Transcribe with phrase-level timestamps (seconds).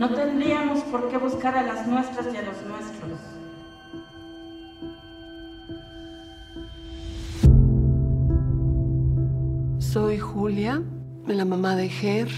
[0.00, 3.20] no tendríamos por qué buscar a las nuestras y a los nuestros.
[9.78, 10.82] Soy Julia,
[11.26, 12.28] la mamá de Ger.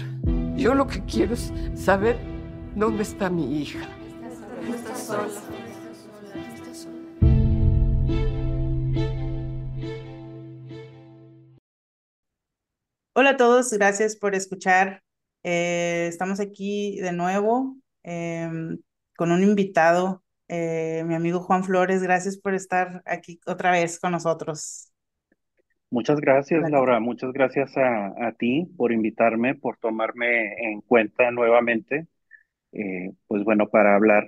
[0.57, 2.17] Yo lo que quiero es saber
[2.75, 3.79] dónde está mi hija.
[4.69, 5.29] Está sola.
[13.15, 15.01] Hola a todos, gracias por escuchar.
[15.43, 18.79] Eh, estamos aquí de nuevo em,
[19.15, 22.01] con un invitado, eh, mi amigo Juan Flores.
[22.01, 24.91] Gracias por estar aquí otra vez con nosotros.
[25.89, 26.99] Muchas gracias, Laura.
[26.99, 32.07] Muchas gracias a, a ti por invitarme, por tomarme en cuenta nuevamente.
[32.71, 34.27] Eh, pues bueno, para hablar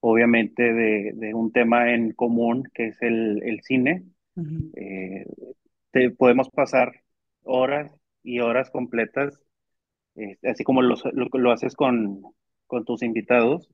[0.00, 4.04] obviamente de, de un tema en común que es el, el cine.
[5.92, 6.92] Te, podemos pasar
[7.44, 9.38] horas y horas completas,
[10.16, 12.22] eh, así como los- lo, lo haces con,
[12.66, 13.70] con tus invitados,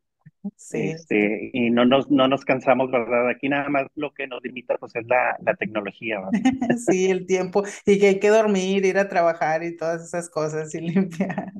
[0.56, 3.28] Sí, este, y no nos, no nos cansamos, ¿verdad?
[3.30, 6.34] Aquí nada más lo que nos limita pues es la, la tecnología, ¿verdad?
[6.76, 10.74] sí, el tiempo y que hay que dormir, ir a trabajar y todas esas cosas
[10.74, 11.52] y limpiar.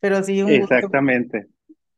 [0.00, 1.48] Pero sí, un gusto, Exactamente.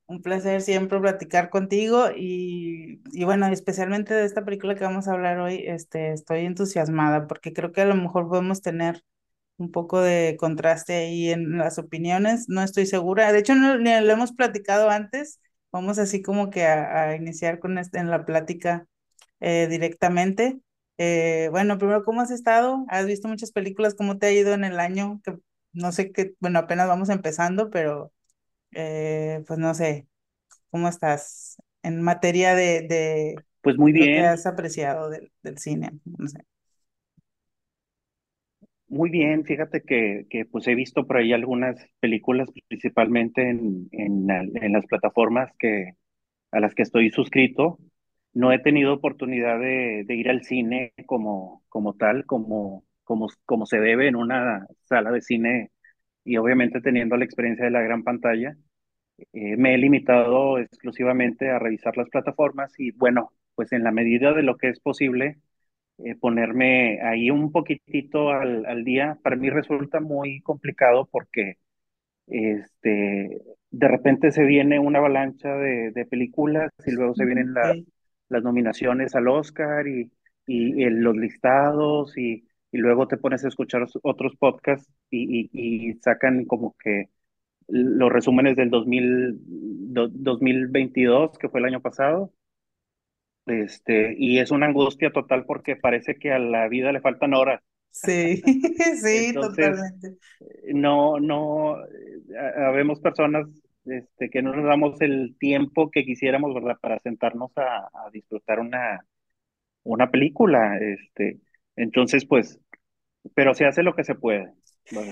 [0.07, 5.13] un placer siempre platicar contigo y, y bueno, especialmente de esta película que vamos a
[5.13, 9.03] hablar hoy, este, estoy entusiasmada porque creo que a lo mejor podemos tener
[9.59, 13.33] un poco de contraste ahí en las opiniones, no estoy segura.
[13.33, 15.41] De hecho, no, ni lo hemos platicado antes.
[15.73, 18.87] Vamos así como que a, a iniciar con este, en la plática
[19.41, 20.61] eh, directamente.
[20.99, 22.85] Eh, bueno, primero, ¿cómo has estado?
[22.89, 23.95] ¿Has visto muchas películas?
[23.95, 25.21] ¿Cómo te ha ido en el año?
[25.25, 25.39] Que
[25.73, 28.13] no sé qué, bueno, apenas vamos empezando, pero
[28.73, 30.09] eh, pues no sé,
[30.71, 35.59] ¿cómo estás en materia de, de Pues muy lo que bien, has apreciado del, del
[35.59, 36.01] cine?
[36.05, 36.39] No sé.
[38.95, 39.45] Muy bien.
[39.45, 44.73] Fíjate que, que pues he visto por ahí algunas películas, principalmente en, en, la- en
[44.73, 45.93] las plataformas que,
[46.53, 47.79] a las que estoy suscrito.
[48.35, 53.67] No he tenido oportunidad de, de ir al cine como, como tal, como, como, como
[53.67, 55.73] se debe en una sala de cine
[56.25, 58.57] y obviamente teniendo la experiencia de la gran pantalla.
[59.33, 64.33] Eh, me he limitado exclusivamente a revisar las plataformas y bueno, pues en la medida
[64.33, 65.39] de lo que es posible,
[65.99, 69.19] eh, ponerme ahí un poquitito al, al día.
[69.23, 71.59] Para mí resulta muy complicado porque
[72.27, 77.79] este, de repente se viene una avalancha de, de películas y luego se vienen las,
[78.29, 80.11] las nominaciones al Oscar y,
[80.47, 85.51] y, el- los listados y, y luego te pones a escuchar os- otros podcasts y,
[85.53, 87.11] y, y sacan como que
[87.69, 92.33] los resúmenes del 2000, do- 2022, que fue el año pasado.
[93.47, 97.63] Este, y es una angustia total porque parece que a la vida le faltan horas.
[97.91, 98.43] Sí,
[99.03, 100.19] sí, Entonces, totalmente.
[100.75, 101.87] no, no, eh,
[102.39, 103.47] ha- habemos personas
[103.87, 106.79] este, que no nos damos el tiempo que quisiéramos, ¿verdad?
[106.81, 109.07] Para sentarnos a, a disfrutar una,
[109.85, 111.41] una película, este,
[111.77, 112.61] entonces, pues,
[113.35, 114.53] pero se hace lo que se puede.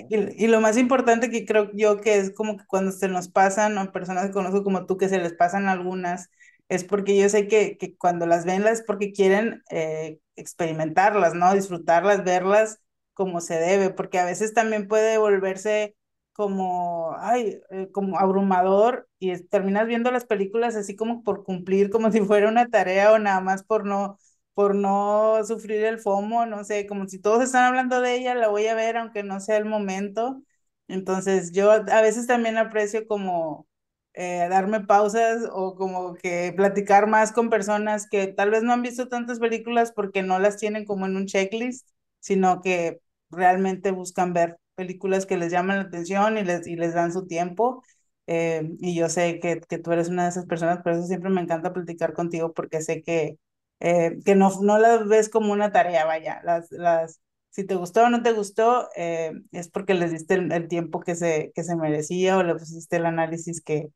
[0.08, 3.28] Y, y lo más importante que creo yo que es como que cuando se nos
[3.28, 6.30] pasan, o personas que conozco como tú, que se les pasan algunas,
[6.68, 11.52] es porque yo sé que, que cuando las ven es porque quieren eh, experimentarlas, ¿no?
[11.54, 12.78] Disfrutarlas, verlas
[13.14, 15.96] como se debe, porque a veces también puede volverse
[16.32, 22.10] como, ay, eh, como abrumador y terminas viendo las películas así como por cumplir, como
[22.12, 24.18] si fuera una tarea o nada más por no
[24.54, 28.48] por no sufrir el FOMO, no sé, como si todos están hablando de ella, la
[28.48, 30.42] voy a ver aunque no sea el momento.
[30.88, 33.66] Entonces yo a veces también aprecio como
[34.14, 38.82] eh, darme pausas o como que platicar más con personas que tal vez no han
[38.82, 41.88] visto tantas películas porque no las tienen como en un checklist,
[42.20, 46.94] sino que realmente buscan ver películas que les llaman la atención y les, y les
[46.94, 47.82] dan su tiempo.
[48.26, 51.30] Eh, y yo sé que, que tú eres una de esas personas, por eso siempre
[51.30, 53.38] me encanta platicar contigo porque sé que
[53.80, 57.20] eh, que no, no las ves como una tarea, vaya, las, las,
[57.50, 61.00] si te gustó o no te gustó, eh, es porque les diste el, el tiempo
[61.00, 63.88] que se, que se merecía o le pusiste el análisis que,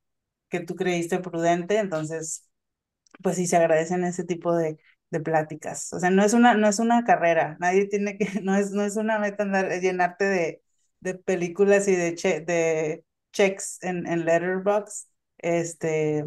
[0.48, 2.48] que tú creíste prudente, entonces,
[3.22, 4.78] pues sí se agradecen ese tipo de,
[5.10, 5.93] de pláticas.
[5.93, 8.82] O sea, no es una, no es una carrera, nadie tiene que, no es, no
[8.84, 10.62] es una meta andar, llenarte de,
[11.00, 15.08] de películas y de, che, de checks en, en Letterboxd,
[15.38, 16.25] este,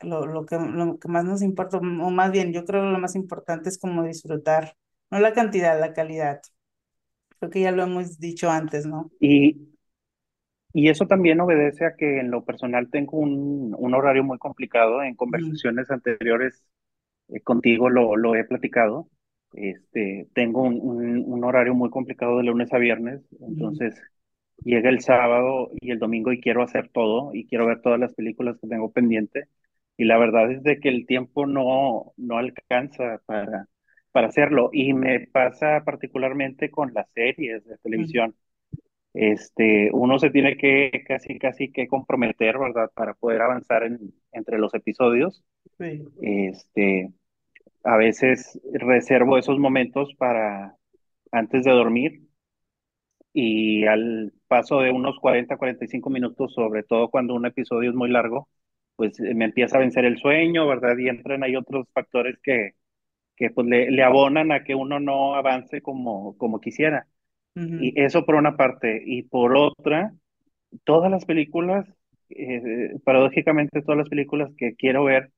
[0.00, 2.98] lo, lo que, lo que más nos importa, o más bien, yo creo que lo
[2.98, 4.76] más importante es como disfrutar,
[5.10, 6.40] no la cantidad, la calidad.
[7.38, 9.10] Creo que ya lo hemos dicho antes, ¿no?
[9.20, 9.77] Y,
[10.72, 15.02] y eso también obedece a que en lo personal tengo un, un horario muy complicado.
[15.02, 16.64] En conversaciones anteriores
[17.28, 19.08] eh, contigo lo, lo he platicado.
[19.54, 23.96] Este, tengo un, un, un horario muy complicado de lunes a viernes, entonces
[24.64, 28.14] llega el sábado y el domingo y quiero hacer todo y quiero ver todas las
[28.14, 29.48] películas que tengo pendiente.
[29.96, 33.68] Y la verdad es de que el tiempo no, no alcanza para,
[34.12, 34.70] para hacerlo.
[34.72, 38.34] Y me pasa particularmente con las series de televisión.
[39.18, 42.90] Este, uno se tiene que casi, casi que comprometer, ¿verdad?
[42.94, 45.44] Para poder avanzar en, entre los episodios.
[45.78, 46.08] Sí.
[46.20, 47.12] Este,
[47.84, 50.76] a veces reservo esos momentos para
[51.32, 52.22] antes de dormir
[53.32, 58.10] y al paso de unos 40, 45 minutos, sobre todo cuando un episodio es muy
[58.10, 58.48] largo,
[58.96, 60.96] pues me empieza a vencer el sueño, ¿verdad?
[60.98, 62.72] Y entran ahí otros factores que,
[63.36, 67.08] que pues le, le abonan a que uno no avance como, como quisiera.
[67.54, 69.02] Y eso por una parte.
[69.04, 70.12] Y por otra,
[70.84, 71.86] todas las películas,
[72.30, 75.32] eh, paradójicamente todas las películas que quiero ver,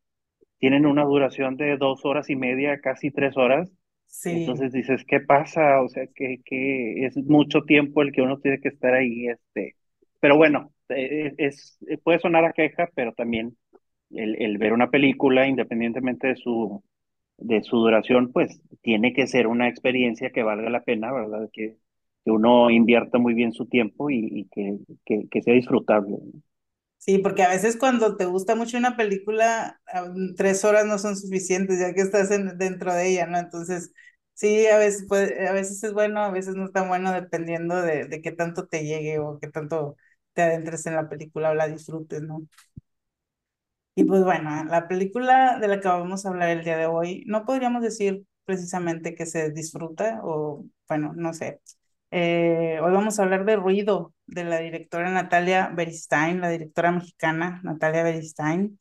[0.58, 3.70] tienen una duración de dos horas y media, casi tres horas.
[4.06, 4.30] Sí.
[4.30, 5.80] Entonces dices, ¿qué pasa?
[5.82, 9.76] O sea, que, que es mucho tiempo el que uno tiene que estar ahí, este.
[10.20, 13.56] Pero bueno, eh, es, puede sonar a queja, pero también
[14.10, 16.82] el, el ver una película, independientemente de su,
[17.38, 21.48] de su duración, pues tiene que ser una experiencia que valga la pena, ¿verdad?
[21.52, 21.76] Que,
[22.24, 24.78] que uno invierta muy bien su tiempo y, que,
[25.30, 26.18] que, sea disfrutable.
[26.98, 29.80] Sí, porque a veces cuando te gusta mucho una película,
[30.36, 33.38] tres horas no son suficientes, ya que estás en- dentro de ella, ¿no?
[33.38, 33.92] Entonces,
[34.34, 37.80] sí, a veces puede, a veces es bueno, a veces no es tan bueno, dependiendo
[37.80, 39.96] de, de qué tanto te llegue o qué tanto
[40.34, 42.46] te adentres en la película o la disfrutes, ¿no?
[43.94, 47.24] Y pues bueno, la película de la que vamos a hablar el día de hoy,
[47.26, 51.60] no podríamos decir precisamente que se disfruta o, bueno, no sé.
[52.12, 57.60] Eh, hoy vamos a hablar de Ruido, de la directora Natalia Beristain, la directora mexicana
[57.64, 58.78] Natalia Beristain.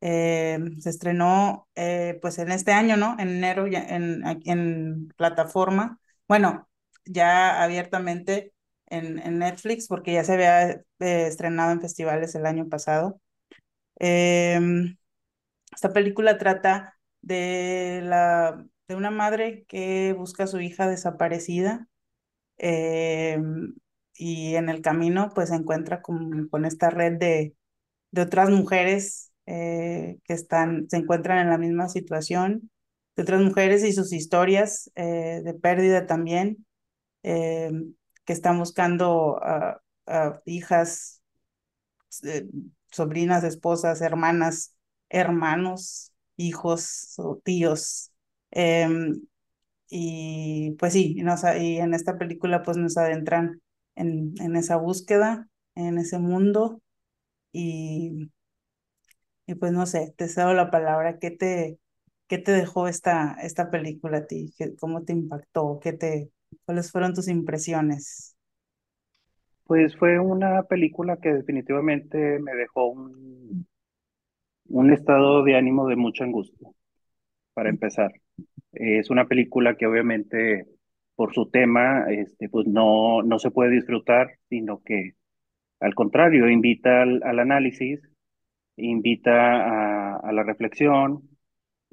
[0.00, 3.16] Eh, se estrenó eh, pues en este año, ¿no?
[3.18, 5.98] En enero ya en, en plataforma.
[6.26, 6.68] Bueno,
[7.04, 8.52] ya abiertamente
[8.86, 13.20] en, en Netflix porque ya se había eh, estrenado en festivales el año pasado.
[13.96, 14.96] Em,
[15.72, 21.88] esta película trata de, la, de una madre que busca a su hija desaparecida
[22.60, 23.74] em,
[24.14, 27.54] y en el camino pues se encuentra con, con esta red de,
[28.10, 32.70] de otras mujeres eh, que están, se encuentran en la misma situación,
[33.16, 36.66] de otras mujeres y sus historias eh, de pérdida también,
[37.22, 39.80] em, que están buscando a,
[40.44, 41.22] hijas
[42.24, 42.46] eh,
[42.90, 44.74] sobrinas, esposas, hermanas,
[45.08, 48.12] hermanos, hijos o tíos.
[49.90, 53.60] Y pues sí, nos, y en esta película pues nos adentran
[53.96, 56.82] en, en esa búsqueda, en ese mundo.
[57.52, 58.30] Y,
[59.46, 61.18] y pues no sé, te cedo la palabra.
[61.18, 61.78] ¿Qué te,
[62.28, 64.54] qué te dejó esta, esta película a ti?
[64.58, 65.80] ¿Qué, ¿Cómo te impactó?
[65.82, 66.30] ¿Qué te,
[66.64, 68.36] ¿Cuáles fueron tus impresiones?
[69.64, 73.66] Pues fue una película que definitivamente me dejó un,
[74.70, 76.70] un estado de ánimo de mucha angustia,
[77.54, 78.12] para empezar.
[78.72, 80.66] Es una película que obviamente
[81.16, 85.14] por su tema, este, pues no, no se puede disfrutar, sino que
[85.80, 88.00] al contrario, invita al, al análisis,
[88.76, 91.28] invita a, a, la reflexión,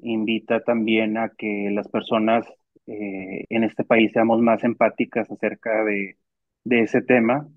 [0.00, 2.46] invita también a que las personas
[2.86, 6.18] eh, en este país seamos más empáticas acerca de,
[6.64, 7.48] de ese tema.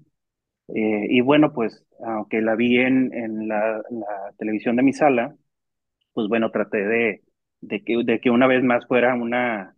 [0.70, 5.36] Eh, y bueno, pues aunque la vi en, en la, la, televisión de mi sala,
[6.14, 7.24] pues bueno, traté de,
[7.62, 9.76] de, que, de que una vez más fuera una,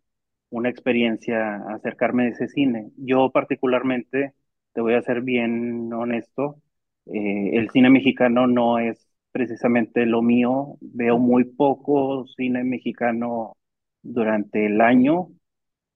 [0.50, 2.92] una experiencia acercarme de ese cine.
[2.98, 4.34] Yo particularmente,
[4.74, 6.62] te voy a ser bien honesto,
[7.08, 10.78] eh, el cine mexicano no es precisamente lo mío.
[10.82, 13.56] Veo muy poco cine mexicano
[14.02, 15.30] durante el año.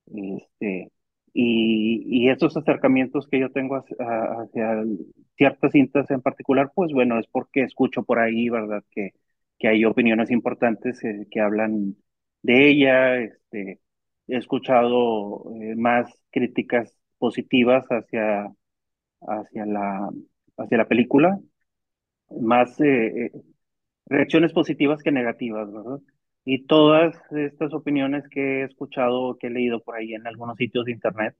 [0.08, 0.92] Este,
[1.34, 3.96] y, y estos acercamientos que yo tengo hacia,
[4.42, 4.84] hacia,
[5.38, 8.84] ciertas cintas en particular, pues bueno, es porque escucho por ahí, ¿verdad?
[8.92, 9.12] Que,
[9.60, 11.96] que hay opiniones importantes eh, que hablan
[12.44, 13.18] de ella.
[13.18, 13.82] Este,
[14.28, 18.48] he escuchado eh, más críticas positivas hacia,
[19.22, 20.10] hacia, la,
[20.58, 21.40] hacia la película,
[22.30, 23.32] más eh,
[24.08, 26.00] reacciones positivas que negativas, ¿verdad?
[26.46, 30.86] Y todas estas opiniones que he escuchado, que he leído por ahí en algunos sitios
[30.86, 31.36] de internet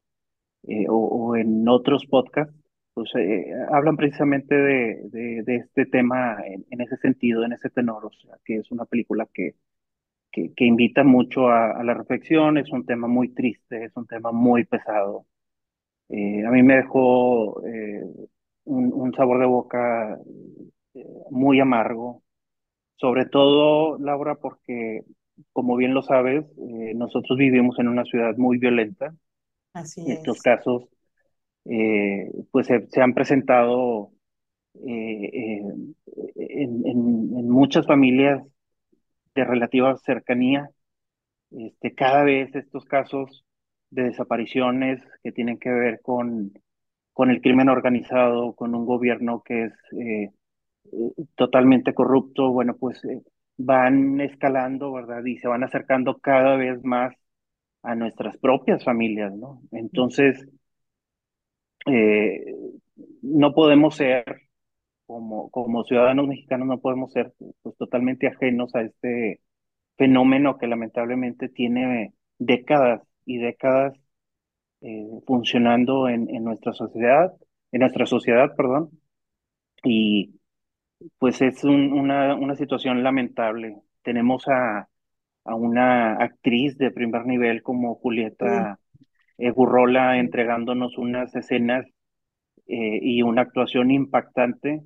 [0.68, 2.56] eh, o, o, en otros podcasts,
[2.98, 7.70] pues eh, hablan precisamente de, de, de este tema en, en, ese sentido, en ese
[7.70, 9.54] tenor, o sea, que es una película que,
[10.32, 14.08] que, que invita mucho a, a, la reflexión, es un tema muy triste, es un
[14.08, 15.28] tema muy pesado.
[16.10, 18.02] Eh, a mí me dejó eh,
[18.64, 20.18] un, un, sabor de boca
[20.96, 22.24] eh, muy amargo,
[22.96, 25.04] sobre todo, Laura, porque,
[25.54, 26.48] como bien lo sabes,
[26.96, 29.14] nosotros vivimos en una ciudad muy violenta.
[29.74, 30.42] Así en estos es.
[30.42, 30.86] casos,
[31.70, 34.12] eh, pues se, han presentado
[34.86, 35.62] eh,
[36.36, 38.44] en, en, muchas familias
[39.36, 40.70] de relativa cercanía.
[41.52, 43.46] Este, cada vez estos casos
[43.90, 46.54] de desapariciones que tienen que ver con,
[47.14, 49.74] con el crimen organizado, con un gobierno que es
[51.36, 53.02] totalmente corrupto, bueno, pues
[53.58, 55.24] van escalando, ¿verdad?
[55.26, 57.14] Y se van acercando cada vez más
[57.84, 59.62] a nuestras propias familias, ¿no?
[59.72, 60.48] Entonces,
[61.88, 62.46] eh,
[63.22, 64.26] no podemos ser,
[65.06, 69.42] como, como ciudadanos mexicanos, no podemos ser pues, totalmente ajenos a este
[69.98, 73.94] fenómeno que lamentablemente tiene décadas y décadas
[74.82, 77.34] eh, funcionando en, en nuestra sociedad,
[77.72, 78.92] en nuestra sociedad, perdón,
[79.84, 80.40] y
[81.20, 83.78] pues es una, una situación lamentable.
[84.04, 84.90] Tenemos a,
[85.46, 88.80] a una actriz de primer nivel como Julieta
[89.38, 91.86] eh, Gurrola entregándonos unas escenas
[92.68, 94.84] eh, y una actuación impactante.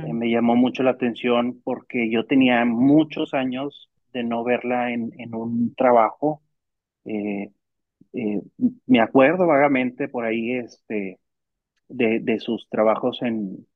[0.00, 5.12] Eh, me llamó mucho la atención porque yo tenía muchos años de no verla en,
[5.18, 6.42] en un trabajo.
[8.86, 11.18] me acuerdo vagamente por ahí este,
[11.88, 13.66] de, de sus trabajos en,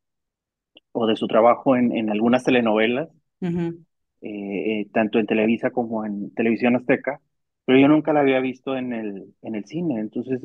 [0.93, 3.09] o de su trabajo en, en algunas telenovelas,
[4.93, 7.21] tanto en Televisa como en Televisión Azteca,
[7.71, 10.41] pero yo nunca la había visto en el, en el cine, entonces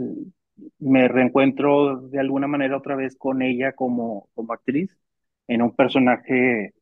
[0.78, 4.96] me reencuentro de alguna manera otra vez con ella como, como actriz,
[5.48, 6.76] en un personaje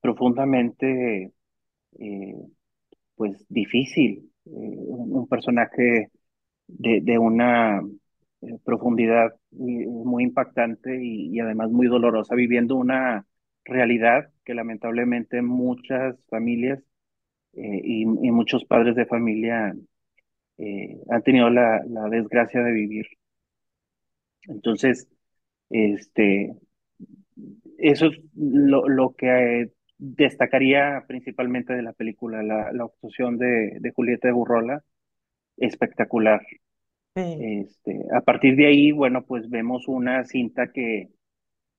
[0.00, 1.32] profundamente
[1.98, 2.34] eh,
[3.16, 6.12] pues difícil, un personaje
[6.68, 7.82] de, de una
[8.42, 13.26] eh, profundidad muy impactante y, además muy dolorosa, viviendo una
[13.64, 16.80] realidad que lamentablemente muchas familias
[17.54, 19.74] eh, y, muchos padres de familia
[20.58, 23.06] eh, han tenido la, la, desgracia de vivir.
[24.48, 25.08] Entonces,
[25.70, 26.56] este,
[27.78, 33.92] eso es lo, lo que destacaría principalmente de la película, la, la actuación de, de
[33.92, 34.84] Julieta de Burrola,
[35.56, 36.40] espectacular.
[37.14, 41.10] Este, a partir de ahí, bueno, pues vemos una cinta que,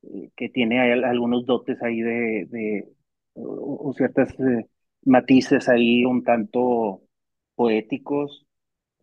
[0.03, 2.89] eh, que tiene algunos dotes ahí de, de
[3.35, 4.65] o, ciertas eh,
[5.05, 7.01] matices ahí un tanto
[7.55, 8.45] poéticos.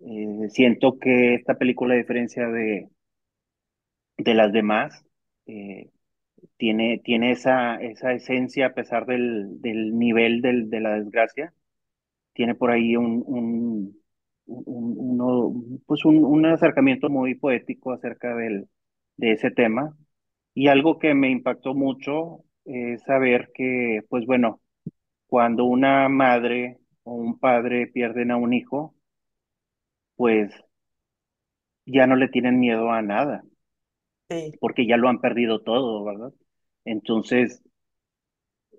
[0.01, 2.89] Eh, siento que esta película, a diferencia de,
[4.19, 5.05] de las demás,
[6.57, 11.53] tiene, tiene esa, esa esencia a pesar del, del nivel del, de la desgracia.
[12.35, 14.01] Tiene por ahí un, un
[14.47, 15.55] uno,
[15.87, 18.69] pues un, un, acercamiento muy poético acerca del,
[19.17, 19.97] de ese tema.
[20.55, 24.61] Y algo que me impactó mucho es saber que, pues bueno,
[25.27, 28.95] cuando una madre o un padre pierden a un hijo,
[30.17, 30.53] pues
[31.87, 33.45] ya no le tienen miedo a nada,
[34.61, 36.33] porque ya lo han perdido todo, ¿verdad?
[36.85, 37.63] Entonces,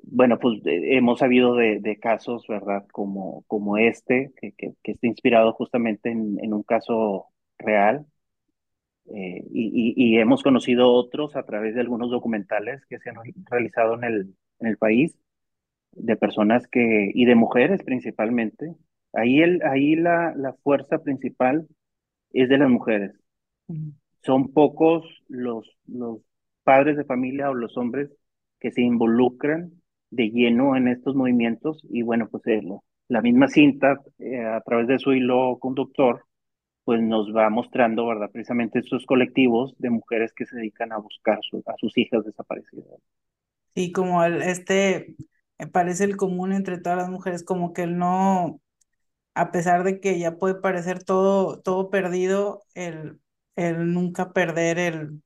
[0.03, 2.85] bueno, pues hemos sabido de, casos, ¿verdad?
[2.91, 7.27] Como, como este, que, que, está inspirado justamente en, en un caso
[7.57, 8.05] real.
[9.13, 13.93] Eh, y, y, hemos conocido otros a través de algunos documentales que se han realizado
[13.95, 15.17] en el, en el país,
[15.91, 18.75] de personas que, y de mujeres principalmente.
[19.13, 21.67] Ahí, el, ahí la, la fuerza principal
[22.31, 23.13] es de las mujeres.
[24.23, 26.19] Son pocos los, los
[26.63, 28.09] padres de familia o los hombres
[28.59, 29.71] que se involucran
[30.09, 32.61] de lleno en estos movimientos y bueno, pues eh,
[33.09, 36.23] la misma cinta eh, a través de su hilo conductor
[36.87, 38.29] pues nos va mostrando, ¿verdad?
[38.31, 42.85] Precisamente estos colectivos de mujeres que se dedican a buscar a sus hijas desaparecidas.
[43.75, 45.15] Y como el, este
[45.71, 48.61] parece el común entre todas las mujeres, como que el no,
[49.35, 53.19] a pesar de que ya puede parecer todo, todo perdido, el,
[53.55, 55.23] el nunca perder el,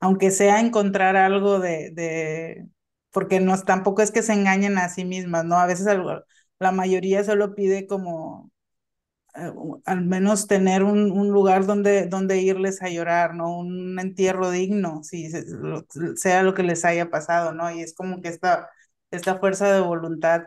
[0.00, 2.66] aunque sea encontrar algo de, de,
[3.12, 5.56] porque no, tampoco es que se engañen a sí mismas, ¿no?
[5.58, 5.86] A veces
[6.58, 8.50] la mayoría solo pide como
[9.36, 9.52] eh,
[9.86, 13.58] al menos tener un, un, lugar donde, donde irles a llorar, ¿no?
[13.58, 15.30] Un entierro digno, si
[16.16, 17.70] sea lo que les haya pasado, ¿no?
[17.70, 18.68] Y es como que esta,
[19.16, 20.44] esta fuerza de voluntad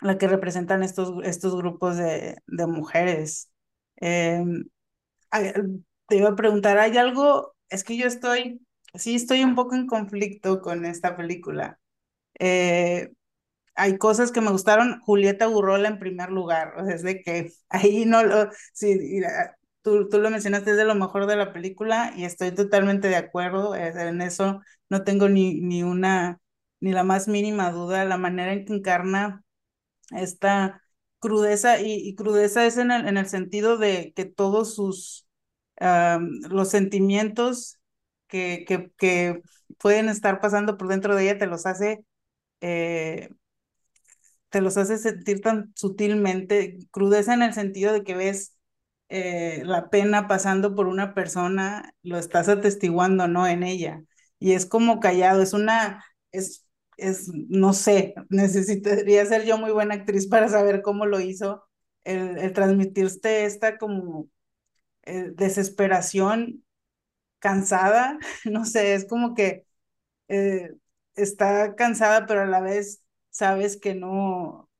[0.00, 2.36] la que representan estos, estos grupos de,
[2.66, 3.50] mujeres.
[3.96, 4.64] Em,
[6.08, 7.54] te iba a preguntar, ¿hay algo?
[7.68, 8.60] Es que yo estoy
[8.94, 11.80] sí estoy un poco en conflicto con esta película.
[12.40, 13.12] Eh,
[13.76, 15.00] hay cosas que me gustaron.
[15.02, 19.22] Julieta Burrola en primer lugar, es de que ahí no lo, sí,
[19.82, 23.16] tú, tú lo mencionaste, es de lo mejor de la película y estoy totalmente de
[23.16, 24.62] acuerdo en eso.
[24.90, 26.40] No tengo ni, ni una,
[26.82, 29.44] ni la más mínima duda, la manera en que encarna
[30.10, 30.82] esta
[31.20, 35.28] crudeza y, crudeza es en el, en el sentido de que todos sus
[36.50, 37.78] los sentimientos
[38.28, 39.42] que, que, que,
[39.78, 42.04] pueden estar pasando por dentro de ella, te los hace,
[42.60, 43.30] eh,
[44.50, 48.54] te los hace sentir tan sutilmente, crudeza en el sentido de que ves
[49.08, 53.46] eh, la pena pasando por una persona, lo estás atestiguando, ¿no?
[53.46, 54.02] En ella.
[54.38, 56.66] Y es como callado, es una, es,
[57.02, 61.64] es, no sé, necesitaría ser yo muy buena actriz para saber cómo lo hizo,
[62.04, 64.28] el, el transmitirte esta como
[65.04, 66.64] eh, desesperación,
[67.38, 69.66] cansada, no sé, es como que
[70.28, 70.70] eh,
[71.16, 74.70] está cansada, pero a la vez sabes que no,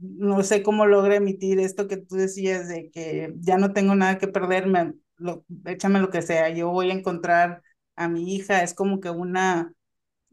[0.00, 4.18] no sé cómo logra emitir esto que tú decías de que ya no tengo nada
[4.18, 7.62] que perderme, lo, échame lo que sea, yo voy a encontrar
[7.96, 9.72] a mi hija, es como que una,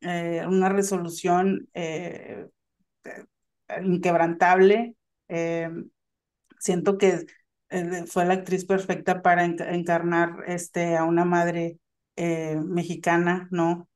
[0.06, 1.70] eh, una resolución
[3.84, 4.96] inquebrantable.
[6.60, 7.26] siento que
[8.08, 11.80] fue la actriz perfecta para encarnar este, a una madre
[12.16, 13.90] eh, mexicana, ¿no?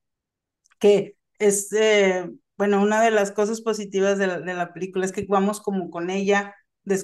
[0.79, 5.61] Que es, eh, bueno, una de las cosas positivas de la, película es que vamos
[5.61, 6.55] como con ella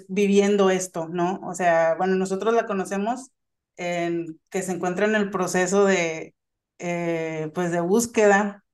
[0.09, 1.39] viviendo esto, ¿no?
[1.43, 3.31] O sea, bueno, nosotros la conocemos
[3.77, 6.35] en, que se encuentra en el proceso de,
[6.79, 8.64] eh, pues, de búsqueda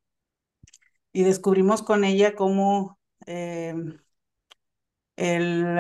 [1.14, 3.00] y descubrimos con ella cómo
[5.16, 5.76] el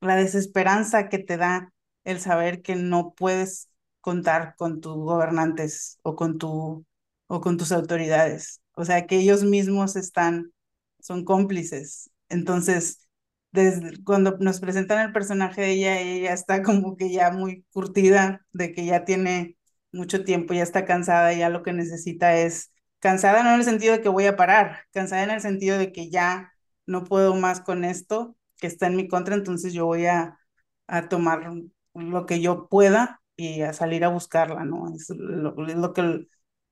[0.00, 1.72] la desesperanza que te da
[2.04, 6.86] el saber que no puedes contar con tus gobernantes o con, tu,
[7.28, 8.62] o con tus autoridades.
[8.74, 10.52] O sea, que ellos mismos están,
[11.00, 12.10] son cómplices.
[12.28, 13.08] Entonces,
[13.52, 18.46] desde cuando nos presentan el personaje de ella, ella está como que ya muy curtida,
[18.52, 19.56] de que ya tiene
[19.92, 23.94] mucho tiempo, ya está cansada, ya lo que necesita es cansada no en el sentido
[23.96, 26.52] de que voy a parar, cansada en el sentido de que ya
[26.86, 30.38] no puedo más con esto que está en mi contra, entonces yo voy a,
[30.86, 31.50] a tomar
[31.94, 34.94] lo que yo pueda y a salir a buscarla, ¿no?
[34.94, 36.26] Es lo, lo que,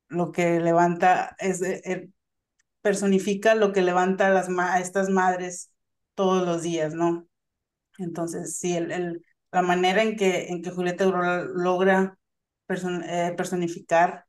[0.09, 2.11] lo que levanta, es, eh,
[2.83, 5.71] personifica lo que levanta a, las, a estas madres
[6.15, 7.29] todos los días, ¿no?
[7.99, 12.19] Entonces, sí, el, el, la manera en que, en que Julieta logra
[12.69, 14.27] eh, personificar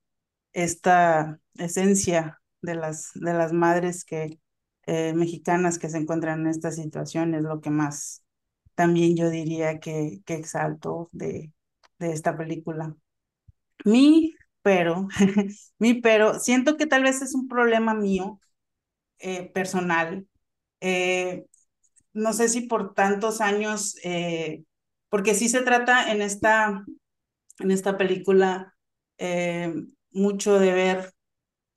[0.64, 4.40] esta esencia de las, de las madres que,
[4.86, 8.24] eh, mexicanas que se encuentran en esta situación es lo que más
[8.76, 11.52] también yo diría que, que exalto de,
[12.00, 12.96] de esta película.
[13.86, 15.08] Mi pero,
[15.80, 18.40] mi pero, siento que tal vez es un problema mío
[19.20, 20.28] eh, personal.
[20.82, 21.46] Eh,
[22.14, 23.96] no sé si por tantos años,
[25.10, 26.86] porque sí se trata en esta,
[27.60, 28.76] en esta película
[30.12, 31.14] mucho de ver,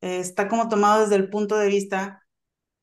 [0.01, 2.23] está como tomado desde el punto de vista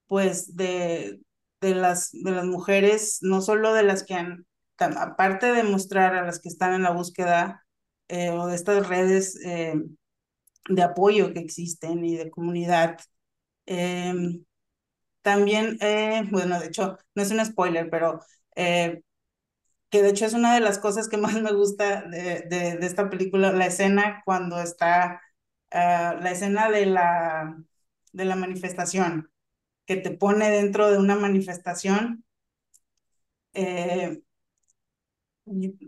[0.07, 1.21] pues de,
[1.62, 4.45] de, las, de las mujeres, no solo de las que han,
[4.79, 7.65] aparte de mostrar a las que están en la búsqueda
[8.07, 9.75] eh, o de estas redes eh,
[10.69, 12.97] de apoyo que existen y de comunidad,
[13.67, 14.45] em,
[15.23, 18.21] también, eh, bueno, de hecho, no es un spoiler, pero
[19.89, 23.09] que de hecho es una de las cosas que más me gusta de, de esta
[23.09, 25.21] película, la escena cuando está,
[25.71, 27.63] ah, la escena de la,
[28.13, 29.32] de la manifestación,
[29.88, 32.25] que te pone dentro de una manifestación.
[33.53, 34.21] Eh,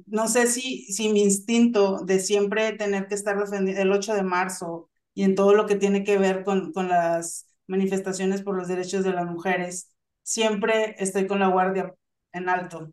[0.08, 4.24] no sé si, si mi instinto de siempre tener que estar defendiendo el 8 de
[4.24, 8.68] marzo y en todo lo que tiene que ver con, con las manifestaciones por los
[8.68, 9.92] derechos de las mujeres,
[10.24, 11.94] siempre estoy con la guardia
[12.34, 12.92] en alto,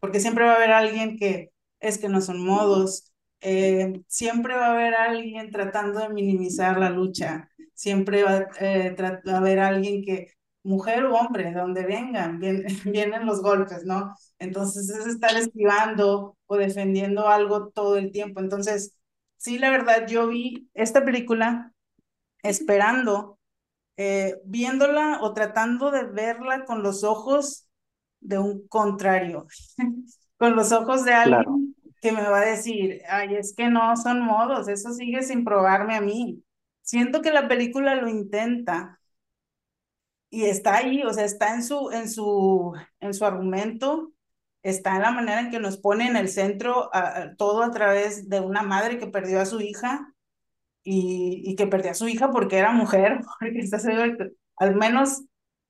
[0.00, 4.66] porque siempre va a haber alguien que es que no son modos, eh, siempre va
[4.68, 10.32] a haber alguien tratando de minimizar la lucha, siempre va eh, a haber alguien que
[10.62, 12.40] mujer o hombre, donde vengan,
[12.84, 14.14] vienen, los golpes, ¿no?
[14.38, 18.40] Entonces es estar esquivando o defendiendo algo todo el tiempo.
[18.40, 18.94] Entonces,
[19.36, 21.72] sí, la verdad, yo vi esta película
[22.42, 23.38] esperando,
[23.96, 27.68] eh, viéndola o tratando de verla con los ojos
[28.20, 29.46] de un contrario,
[30.38, 31.65] con los ojos de alguien
[32.00, 35.96] que me va a decir, ay, es que no son modos, eso sigue sin probarme
[35.96, 36.42] a mí.
[36.82, 39.00] Siento que la película lo intenta,
[40.30, 44.12] y está ahí, o sea, está en su, en su, en su argumento,
[44.62, 46.90] está en la manera en que nos pone en el centro
[47.38, 50.12] todo a través de una madre que perdió a su hija
[50.84, 53.78] y, y que perdió a su hija porque era mujer, porque está
[54.58, 55.22] al menos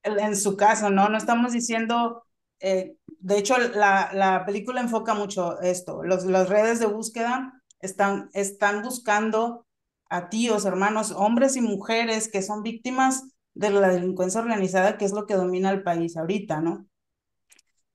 [0.03, 1.09] en su caso, ¿no?
[1.09, 2.25] No estamos diciendo,
[2.61, 8.31] eh, de hecho, la, la película enfoca mucho esto, los, las redes de búsqueda están,
[8.35, 9.67] están buscando
[10.09, 15.13] a tíos, hermanos, hombres y mujeres que son víctimas de la delincuencia organizada, que es
[15.13, 16.87] lo que domina el país ahorita, ¿no?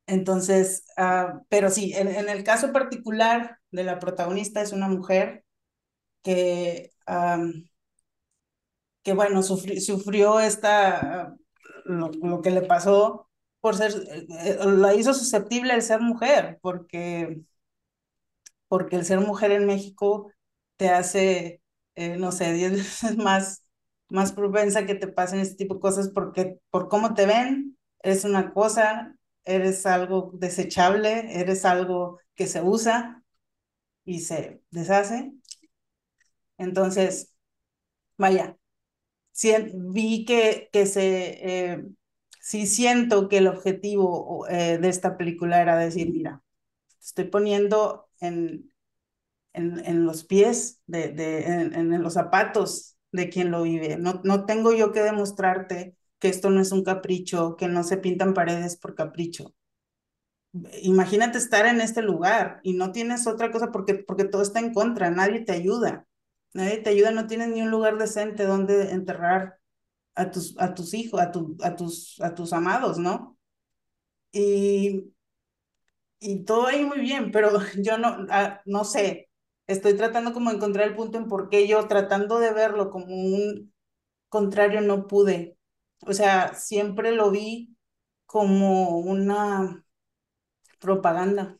[0.05, 5.45] Entonces, ah, pero sí, en, en, el caso particular de la protagonista es una mujer
[6.23, 6.91] que,
[9.01, 11.37] que bueno, sufrió esta,
[11.85, 13.30] lo, lo, que le pasó
[13.61, 13.91] por ser,
[14.39, 17.41] eh, la hizo susceptible de ser mujer, porque,
[18.67, 20.31] porque el ser mujer en México
[20.77, 21.61] te hace,
[21.95, 22.71] eh, no sé, diez
[23.03, 23.63] veces más,
[24.09, 28.23] más propensa que te pasen este tipo de cosas porque por cómo te ven, eres
[28.25, 33.23] una cosa, eres algo desechable, eres algo que se usa
[34.05, 35.33] y se deshace.
[36.57, 37.33] Entonces,
[38.17, 38.57] vaya,
[39.73, 41.85] vi que, que se, eh,
[42.41, 46.43] sí siento que el objetivo eh, de esta película era decir, mira,
[47.01, 48.71] estoy poniendo en,
[49.53, 53.97] en, en los pies, de, de, en, en, los zapatos de quien lo vive.
[53.97, 57.97] No, no tengo yo que demostrarte que esto no es un capricho, que no se
[57.97, 59.53] pintan paredes por capricho.
[60.83, 64.73] Imagínate estar en este lugar y no tienes otra cosa porque, porque todo está en
[64.73, 66.07] contra, nadie te ayuda.
[66.53, 69.59] Nadie te ayuda, no tienes ni un lugar decente donde enterrar
[70.21, 73.37] a tus, a tus hijos, a, tu, a, tus, a tus amados, ¿no?
[74.33, 75.13] Y,
[76.19, 77.51] y todo ahí muy bien, pero
[77.83, 79.29] yo no, ah, no sé,
[79.67, 83.07] estoy tratando como de encontrar el punto en por qué yo tratando de verlo como
[83.15, 83.73] un
[84.29, 85.57] contrario no pude.
[86.07, 87.75] O sea, siempre lo vi
[88.25, 89.85] como una
[90.79, 91.57] propaganda.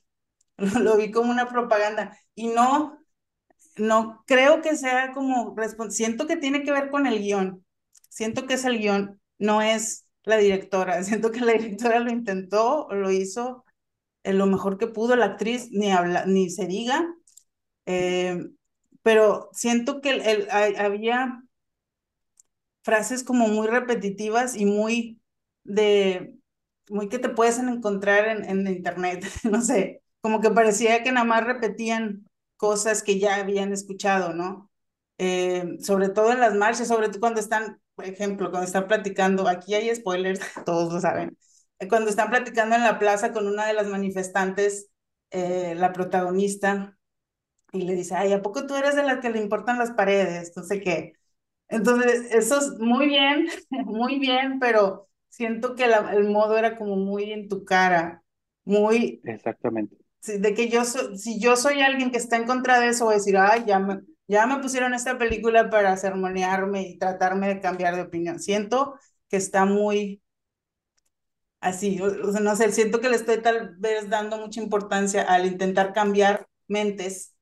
[0.81, 2.99] Lo vi como una propaganda y no,
[3.77, 5.55] no creo que sea como,
[5.89, 7.65] siento que tiene que ver con el guion,
[8.11, 12.87] siento que es el guion, no es la directora, siento que la directora lo intentó,
[12.91, 13.65] lo hizo
[14.23, 17.11] lo mejor que pudo, la actriz ni, habla, ni se diga,
[17.87, 18.37] eh,
[19.01, 21.41] pero siento que el, había
[22.83, 25.19] frases como muy repetitivas y muy
[25.63, 26.35] de,
[26.89, 31.25] muy que te puedes encontrar en, en internet, no sé, como que parecía que nada
[31.25, 34.69] más repetían cosas que ya habían escuchado, ¿no?
[35.17, 39.47] Eh, sobre todo en las marchas, sobre todo cuando están, por ejemplo, cuando están platicando,
[39.47, 41.37] aquí hay spoilers, todos lo saben,
[41.79, 44.89] eh, cuando están platicando en la plaza con una de las manifestantes,
[45.31, 46.97] eh, la protagonista,
[47.71, 50.53] y le dice, ay, ¿a poco tú eres de la que le importan las paredes?
[50.55, 51.13] No sé qué.
[51.69, 53.47] Entonces, eso es muy bien,
[53.85, 58.23] muy bien, pero siento que el modo era como muy en tu cara,
[58.65, 59.21] muy...
[59.23, 59.97] Exactamente.
[60.25, 63.17] de que yo, si yo soy alguien que está en contra de eso, voy a
[63.17, 67.95] decir, ay, ya me, ya me pusieron esta película para sermonearme y tratarme de cambiar
[67.95, 68.39] de opinión.
[68.39, 68.95] Siento
[69.29, 70.21] que está muy
[71.61, 75.45] así, o, sea, no sé, siento que le estoy tal vez dando mucha importancia al
[75.45, 77.35] intentar cambiar mentes.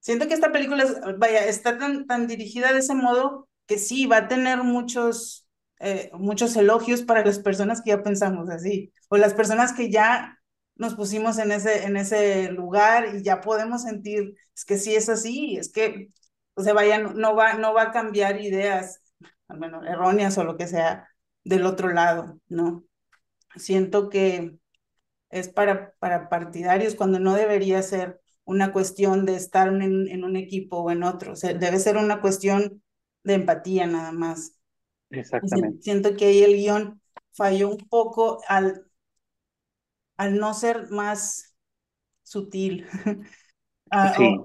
[0.00, 0.84] Siento que esta película,
[1.18, 5.46] vaya, está tan, tan dirigida de ese modo que sí, va a tener muchos,
[5.80, 10.38] eh, muchos elogios para las personas que ya pensamos así, o las personas que ya
[10.76, 15.08] nos pusimos en ese, en ese lugar y ya podemos sentir, es que sí es
[15.08, 16.10] así, es que,
[16.54, 16.74] o sea,
[17.14, 19.00] no, va, no va a cambiar ideas,
[19.48, 21.08] bueno, erróneas o lo que sea,
[21.44, 22.84] del otro lado, ¿no?
[23.56, 24.58] Siento que
[25.30, 30.36] es para, para partidarios cuando no debería ser una cuestión de estar en, en un
[30.36, 32.82] equipo o en otro, o sea, debe ser una cuestión
[33.24, 34.58] de empatía nada más.
[35.10, 35.82] Exactamente.
[35.82, 37.00] Siento que ahí el guion
[37.32, 38.86] falló un poco al,
[40.16, 41.54] al no ser más
[42.22, 42.86] sutil.
[44.16, 44.44] sí.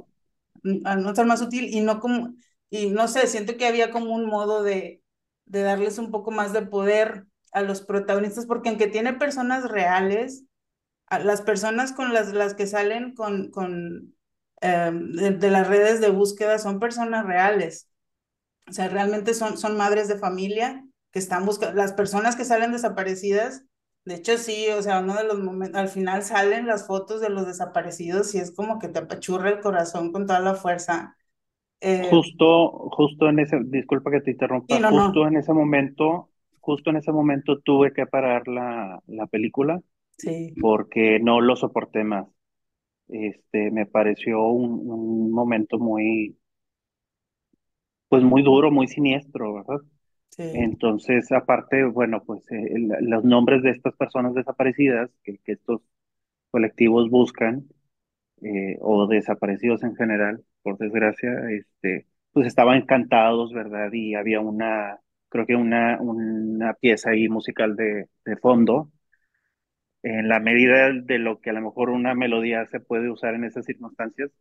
[0.86, 2.34] Al no ser más sutil y no como,
[2.70, 5.04] y no sé, siento que había como un modo de,
[5.46, 10.44] de darles un poco más de poder a los protagonistas, porque aunque tiene personas reales,
[11.08, 14.16] a las personas con las, las que salen con, con
[14.62, 17.90] em, de, las redes de búsqueda son personas reales.
[18.68, 22.72] O sea, realmente son, son madres de familia que están buscando, las personas que salen
[22.72, 23.64] desaparecidas,
[24.10, 27.30] de hecho sí, o sea, uno de los momentos, al final salen las fotos de
[27.30, 31.18] los desaparecidos y es como que te apachurra el corazón con toda la fuerza.
[31.82, 36.98] Eh, justo, justo en ese, disculpa que te interrumpa, justo en ese momento, justo en
[36.98, 39.82] ese momento tuve que parar la, la película
[40.18, 40.54] sí.
[40.60, 42.28] porque no lo soporté más.
[43.10, 46.38] Este, me pareció un, un momento muy,
[48.08, 49.80] pues muy duro, muy siniestro, ¿verdad?
[50.52, 52.70] Entonces, aparte, bueno, pues eh,
[53.02, 55.82] los nombres de estas personas desaparecidas que, que estos
[56.52, 57.68] colectivos buscan,
[58.42, 63.92] eh, o desaparecidos en general, por desgracia, este, pues estaban encantados, ¿verdad?
[63.94, 65.00] Y había una,
[65.30, 68.92] creo que una, una pieza ahí musical de, de fondo,
[70.04, 73.44] en la medida de lo que a lo mejor una melodía se puede usar en
[73.46, 74.32] esas circunstancias,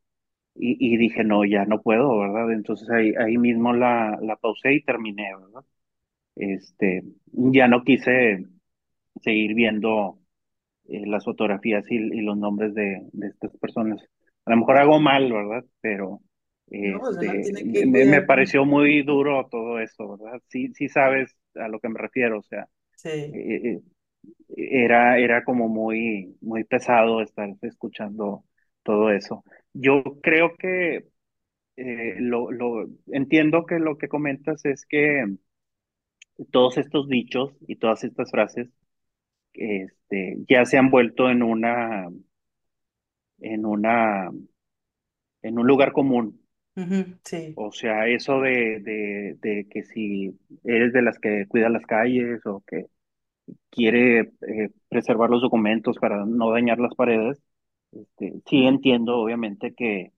[0.57, 2.53] y, dije, no, ya no puedo, ¿verdad?
[2.53, 5.65] Entonces ahí, ahí mismo la, la pausé y terminé, ¿verdad?
[6.39, 8.47] Este, ya no quise
[9.21, 10.19] seguir viendo
[10.85, 14.01] eh, las fotografías y, los nombres de, de, estas personas.
[14.45, 15.65] A lo mejor hago mal, ¿verdad?
[15.81, 16.21] Pero
[16.71, 20.41] este, me, pareció muy duro todo eso, ¿verdad?
[20.49, 22.69] Sí, sí sabes a lo que me refiero, o sea,
[23.05, 23.81] eh,
[24.57, 28.45] era, era como muy, muy pesado estar escuchando
[28.83, 29.45] todo eso.
[29.73, 31.07] Yo creo que
[31.77, 35.25] eh, lo, lo, entiendo que lo que comentas es que
[36.47, 38.69] todos estos dichos y todas estas frases
[39.55, 42.09] este, ya se han vuelto en una,
[43.41, 44.31] en una,
[45.43, 46.41] en un lugar común.
[47.25, 47.61] sí.
[47.61, 48.81] O sea, eso de,
[49.41, 52.87] de, que si eres de las que cuida las calles o que
[53.71, 57.43] quiere eh, preservar los documentos para no dañar las paredes,
[57.93, 60.13] este, sí entiendo obviamente que,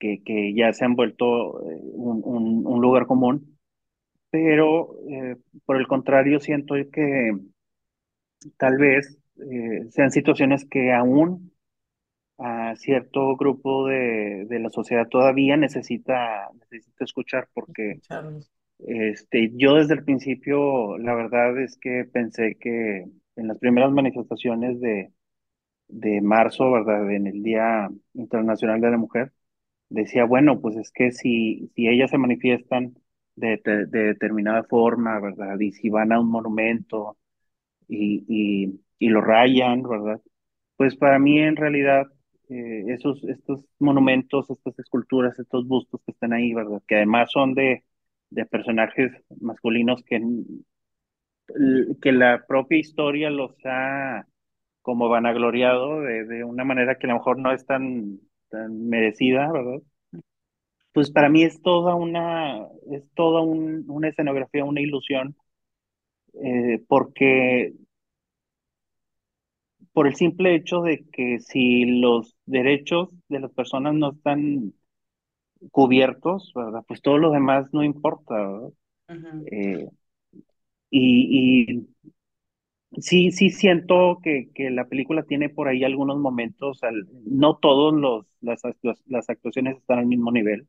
[0.00, 3.55] que, que ya se han vuelto eh, un, un, un lugar común,
[4.30, 7.32] pero eh, por el contrario siento que
[8.56, 9.18] tal vez
[9.50, 11.52] eh, sean situaciones que aún
[12.38, 18.00] a cierto grupo de, de, la sociedad todavía necesita, necesita escuchar porque
[18.86, 24.80] este, yo desde el principio la verdad es que pensé que en las primeras manifestaciones
[24.80, 25.12] de,
[25.88, 27.10] de marzo, ¿verdad?
[27.10, 29.32] En el Día Internacional de la Mujer,
[29.88, 32.94] decía, bueno, pues es que si, si ellas se manifiestan
[33.36, 35.58] de, de, determinada forma, ¿verdad?
[35.60, 37.16] Y si van a un monumento
[37.88, 40.20] y, y, y lo rayan, ¿verdad?
[40.76, 42.06] Pues para mí en realidad
[42.50, 46.82] eh, esos, estos monumentos, estas esculturas, estos bustos que están ahí, ¿verdad?
[46.88, 47.84] Que además son de,
[48.30, 50.20] de personajes masculinos que,
[52.02, 54.26] que la propia historia los ha
[54.82, 58.20] como vanagloriado de, de una manera que a lo mejor no es tan,
[58.50, 59.80] tan merecida, ¿verdad?
[60.96, 65.36] Pues para mí es toda una, es toda un, una escenografía, una ilusión,
[66.34, 67.72] eh, porque
[69.92, 74.74] por el simple hecho de que si los derechos de las personas no están
[75.72, 76.84] cubiertos, ¿verdad?
[76.88, 78.70] Pues todo lo demás no importa, ¿verdad?
[79.46, 79.88] Eh,
[80.90, 81.86] y, y,
[82.98, 86.80] Sí, sí siento que, que la película tiene por ahí algunos momentos,
[87.26, 88.62] no todos los, las,
[89.06, 90.66] las actuaciones están al mismo nivel.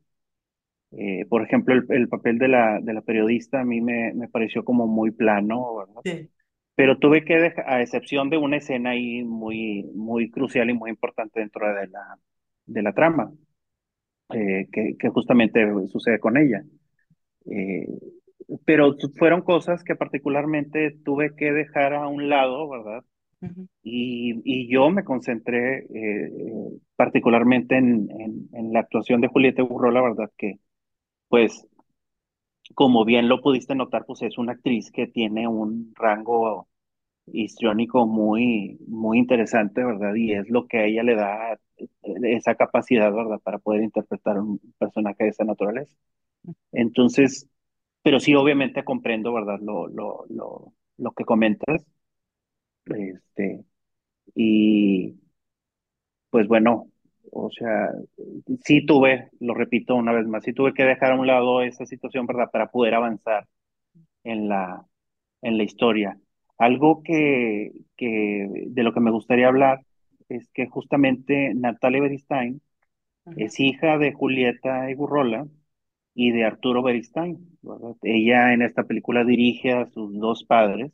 [0.92, 4.28] Eh, por ejemplo, el, el, papel de la, de la periodista a mí me, me
[4.28, 6.00] pareció como muy plano, ¿verdad?
[6.04, 6.30] Sí.
[6.74, 10.90] Pero tuve que dejar, a excepción de una escena ahí muy, muy crucial y muy
[10.90, 12.18] importante dentro de la,
[12.66, 13.32] de la trama,
[14.32, 16.62] eh, que, que justamente sucede con ella.
[17.50, 17.86] Eh,
[18.64, 23.04] pero fueron cosas que particularmente tuve que dejar a un lado, ¿verdad?
[23.82, 26.32] y, y, yo me concentré eh,
[26.96, 30.30] particularmente en, en, en, la actuación de Julieta la ¿verdad?
[30.36, 30.58] Que,
[31.28, 31.66] pues,
[32.74, 36.68] como bien lo pudiste notar, pues es una actriz que tiene un rango
[37.26, 40.14] histriónico muy, muy interesante, ¿verdad?
[40.16, 41.58] Y es lo que a ella le da
[42.24, 43.40] esa capacidad, ¿verdad?
[43.42, 45.94] Para poder interpretar un personaje de esa naturaleza.
[46.72, 47.48] Entonces,
[48.02, 49.58] pero sí, obviamente comprendo, ¿verdad?
[49.62, 51.86] Lo, lo, lo, lo que comentas.
[52.86, 53.64] Este,
[54.34, 55.16] y
[56.30, 56.90] pues bueno,
[57.32, 57.90] o sea,
[58.64, 61.86] sí tuve, lo repito una vez más, sí tuve que dejar a un lado esa
[61.86, 62.50] situación, ¿verdad?
[62.52, 63.46] Para poder avanzar
[64.24, 64.86] en la,
[65.42, 66.18] en la historia.
[66.58, 69.82] Algo que, que de lo que me gustaría hablar
[70.28, 72.60] es que justamente Natalia Beristain
[73.36, 75.46] es hija de Julieta Egurrola
[76.14, 77.38] y de Arturo Beristain.
[78.02, 80.92] Ella en esta película dirige a sus dos padres.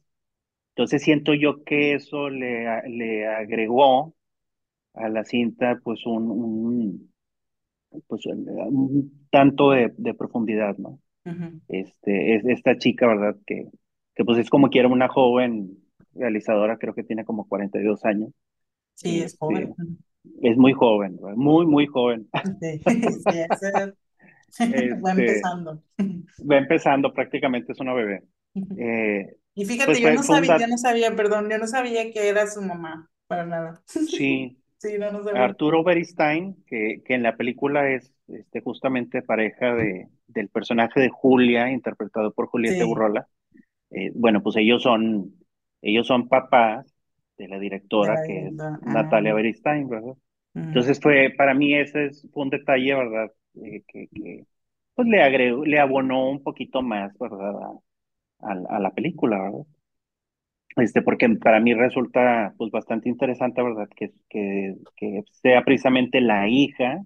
[0.74, 4.14] Entonces siento yo que eso le, le agregó
[4.94, 7.12] a la cinta pues un, un
[8.06, 11.00] pues un tanto de, de profundidad, ¿no?
[11.68, 13.36] Este, es esta chica, ¿verdad?
[13.46, 13.66] Que,
[14.14, 15.78] que pues es como quiera una joven
[16.14, 18.30] realizadora, creo que tiene como 42 años.
[18.94, 19.74] Sí, es joven.
[20.24, 22.28] Este, es muy joven, muy, muy joven.
[22.60, 22.78] Sí,
[24.50, 24.64] sí,
[25.04, 25.82] va este, empezando.
[25.98, 28.22] Va empezando, prácticamente es una bebé.
[28.76, 32.28] Eh, y fíjate, pues yo, no sabía, yo no sabía, perdón, yo no sabía que
[32.28, 33.82] era su mamá, para nada.
[33.86, 34.58] Sí.
[34.84, 35.44] Sí, no, no sabía.
[35.44, 41.08] Arturo Beristain, que, que en la película es este, justamente pareja de, del personaje de
[41.08, 43.26] Julia, interpretado por Julieta Burrola.
[43.90, 45.34] Eh, bueno, pues ellos son,
[45.82, 46.94] ellos son papás
[47.36, 49.34] de la directora, que es Natalia ah.
[49.34, 50.14] Beristain, ¿verdad?
[50.54, 53.32] Entonces fue, para mí ese es, fue un detalle, ¿verdad?
[53.62, 54.44] Eh, que, que,
[54.94, 57.54] pues le agregó, le abonó un poquito más, ¿verdad?
[58.40, 59.66] A, a, la película, ¿verdad?
[60.76, 63.88] Este, porque para mí resulta pues bastante interesante, ¿verdad?
[63.94, 67.04] Que, que, que sea precisamente la hija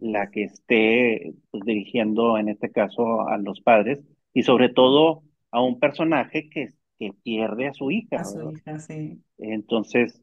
[0.00, 4.00] la que esté pues, dirigiendo en este caso a los padres
[4.34, 8.16] y sobre todo a un personaje que, que pierde a su hija.
[8.16, 9.20] A su hija, sí.
[9.38, 10.20] Entonces,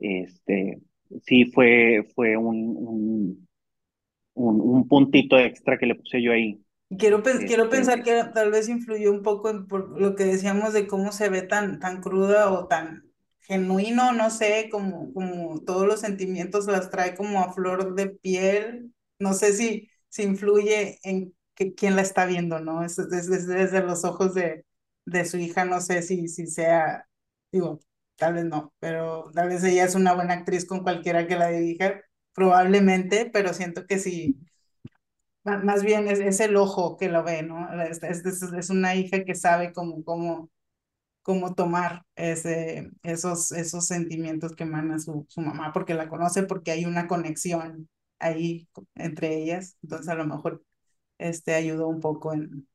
[0.00, 0.80] este,
[1.22, 3.48] sí fue, fue un, un,
[4.34, 6.60] un, puntito extra que le puse yo ahí.
[6.98, 10.72] Quiero, quiero este pensar que tal vez influyó un poco en por lo que decíamos
[10.72, 15.86] de cómo se ve tan, tan cruda o tan genuino, no sé, como, como todos
[15.86, 18.94] los sentimientos las trae como a flor de piel.
[19.18, 22.84] No sé si, si influye en que, quién la está viendo, ¿no?
[22.84, 24.64] Es, desde los ojos de,
[25.04, 27.08] de su hija, no sé si, si sea,
[27.50, 27.80] digo,
[28.16, 31.48] tal vez no, pero tal vez ella es una buena actriz con cualquiera que la
[31.48, 32.00] dirija,
[32.34, 34.38] probablemente, pero siento que sí,
[35.44, 37.70] más bien es, es el ojo que lo ve, ¿no?
[37.82, 40.50] Es, es, es una hija que sabe cómo, cómo,
[41.22, 46.72] cómo tomar ese, esos, esos sentimientos que emana su, su mamá, porque la conoce, porque
[46.72, 47.88] hay una conexión
[48.20, 50.64] ahí entre ellas, entonces a lo mejor
[51.18, 52.68] este ayudó un poco en...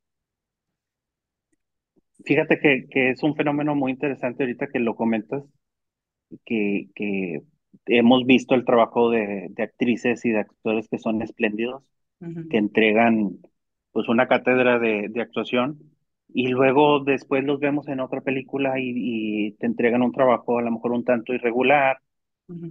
[2.26, 5.44] Fíjate que, que es un fenómeno muy interesante ahorita que lo comentas,
[6.46, 7.42] que, que
[7.88, 11.84] hemos visto el trabajo de, de actrices y de actores que son espléndidos,
[12.50, 13.38] que entregan
[13.92, 15.80] pues una cátedra de, de, actuación
[16.28, 18.94] y luego después los vemos en otra película y,
[19.48, 21.98] y, te entregan un trabajo a lo mejor un tanto irregular,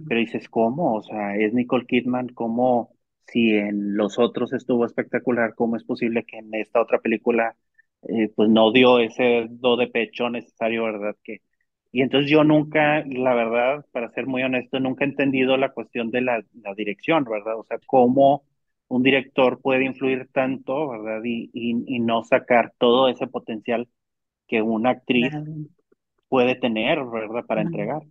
[0.07, 0.95] pero dices, ¿cómo?
[0.95, 2.91] O sea, es Nicole Kidman, ¿cómo
[3.27, 7.55] si en los otros estuvo espectacular, ¿cómo es posible que en esta otra película
[8.03, 11.15] eh, pues no dio ese do de pecho necesario, verdad?
[11.23, 11.41] Que,
[11.91, 16.11] y entonces yo nunca, la verdad, para ser muy honesto, nunca he entendido la cuestión
[16.11, 17.57] de la, la dirección, ¿verdad?
[17.57, 18.43] O sea, cómo
[18.89, 21.21] un director puede influir tanto, ¿verdad?
[21.23, 23.87] Y, y, no sacar todo ese potencial
[24.47, 25.31] que una actriz
[26.27, 27.45] puede tener, ¿verdad?
[27.45, 28.01] Para entregar.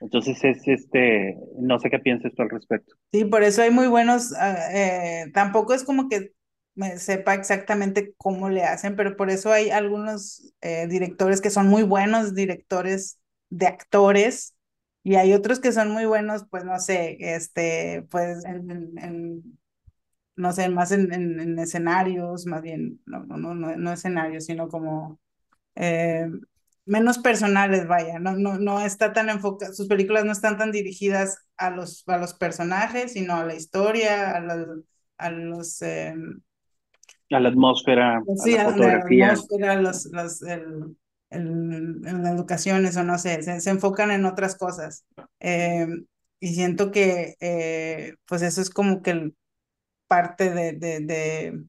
[0.00, 2.94] Entonces es este, no sé qué piensas tú al respecto.
[3.12, 6.32] Sí, por eso hay muy buenos, ah, eh, tampoco es como que
[6.74, 11.68] me sepa exactamente cómo le hacen, pero por eso hay algunos eh, directores que son
[11.68, 13.18] muy buenos directores
[13.50, 14.54] de actores
[15.04, 19.42] y hay otros que son muy buenos, pues no sé, este, pues en,
[20.36, 25.20] no sé, más en, en, escenarios, más bien, no, no, no, no escenarios, sino como
[25.74, 26.28] eh,
[26.84, 31.38] menos personales, vaya, no, no, no está tan enfocada, sus películas no están tan dirigidas
[31.56, 34.66] a los, a los personajes, sino a la historia, a,
[35.18, 35.82] a los...
[35.82, 36.40] Em,
[37.30, 39.26] a la atmósfera, sí, a la fotografía.
[39.26, 40.96] la atmósfera, los, los, el,
[41.30, 41.46] el,
[42.04, 45.04] en la educación, eso no sé, se, se enfocan en otras cosas.
[45.40, 46.04] Em,
[46.40, 49.32] y siento que, eh, pues eso es como que
[50.12, 51.64] parte de, de, de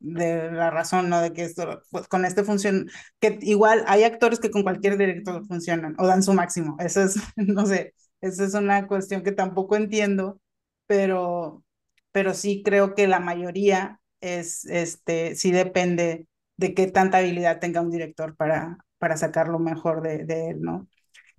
[0.00, 1.20] de la razón, ¿no?
[1.20, 2.84] De que esto, pues con este funciona,
[3.20, 6.76] que igual hay actores que con cualquier director funcionan o dan su máximo.
[6.80, 10.40] Eso es, no sé, esa es una cuestión que tampoco entiendo,
[10.86, 11.64] pero,
[12.12, 16.26] pero sí creo que la mayoría es, este, sí depende
[16.56, 20.60] de qué tanta habilidad tenga un director para, para sacar lo mejor de, de él,
[20.62, 20.86] ¿no?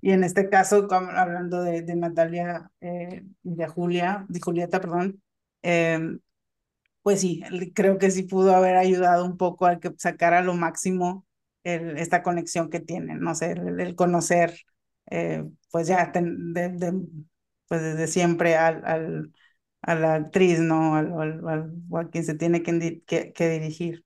[0.01, 5.21] Y en este caso, hablando de, de Natalia, eh, de Julia, de Julieta, perdón,
[5.65, 5.99] eh,
[7.01, 7.41] pues sí,
[7.75, 11.25] creo que sí pudo haber ayudado un poco a que sacara lo máximo
[11.63, 14.56] el, esta conexión que tienen, no sé, el, conocer,
[15.12, 16.12] eh, pues ya,
[17.67, 19.32] pues desde siempre al, al,
[19.82, 20.95] a la actriz, ¿no?
[20.95, 21.13] Al,
[21.47, 24.06] al, a quien se tiene que, que, que, dirigir.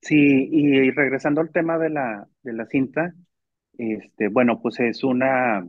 [0.00, 3.14] Sí, y regresando al tema de la, de la cinta,
[3.78, 5.66] este, bueno, pues es una,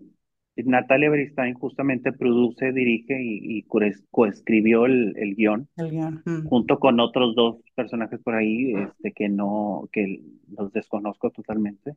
[0.65, 3.65] Natalia Beristain justamente produce, dirige y,
[4.11, 6.47] coescribió el, el guion, mm.
[6.47, 10.21] junto con otros dos personajes por ahí este, que no, que
[10.57, 11.95] los desconozco totalmente.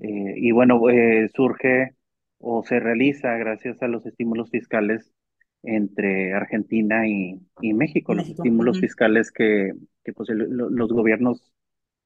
[0.00, 1.94] Eh, y bueno, eh, surge
[2.38, 5.12] o se realiza gracias a los estímulos fiscales
[5.62, 7.38] entre Argentina y,
[7.74, 9.72] México, los estímulos fiscales que,
[10.04, 11.52] que pues, los gobiernos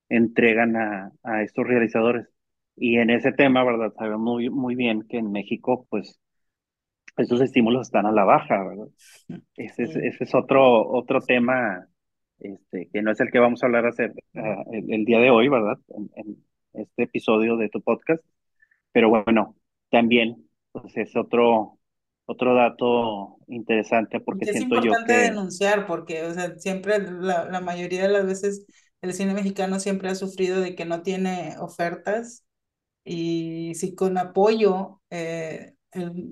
[0.08, 2.33] entregan a, a estos realizadores.
[2.76, 3.92] Y en ese tema, ¿verdad?
[3.96, 6.20] Sabemos muy, muy bien que en México, pues,
[7.16, 8.88] esos estímulos están a la baja, ¿verdad?
[9.56, 11.86] Ese es, ese es otro, otro tema
[12.38, 15.48] este, que no es el que vamos a hablar hacer, ah, el, día de hoy,
[15.48, 15.78] ¿verdad?
[16.16, 16.36] En,
[16.72, 18.22] este episodio de tu podcast.
[18.90, 19.56] Pero bueno,
[19.90, 21.78] también, pues es otro,
[22.26, 24.88] otro dato interesante porque siento yo que...
[24.88, 28.66] Es importante denunciar porque, o sea, siempre, la, la mayoría de las veces,
[29.02, 32.44] el cine mexicano siempre ha sufrido de que no tiene ofertas
[33.04, 35.74] y sí con apoyo, eh,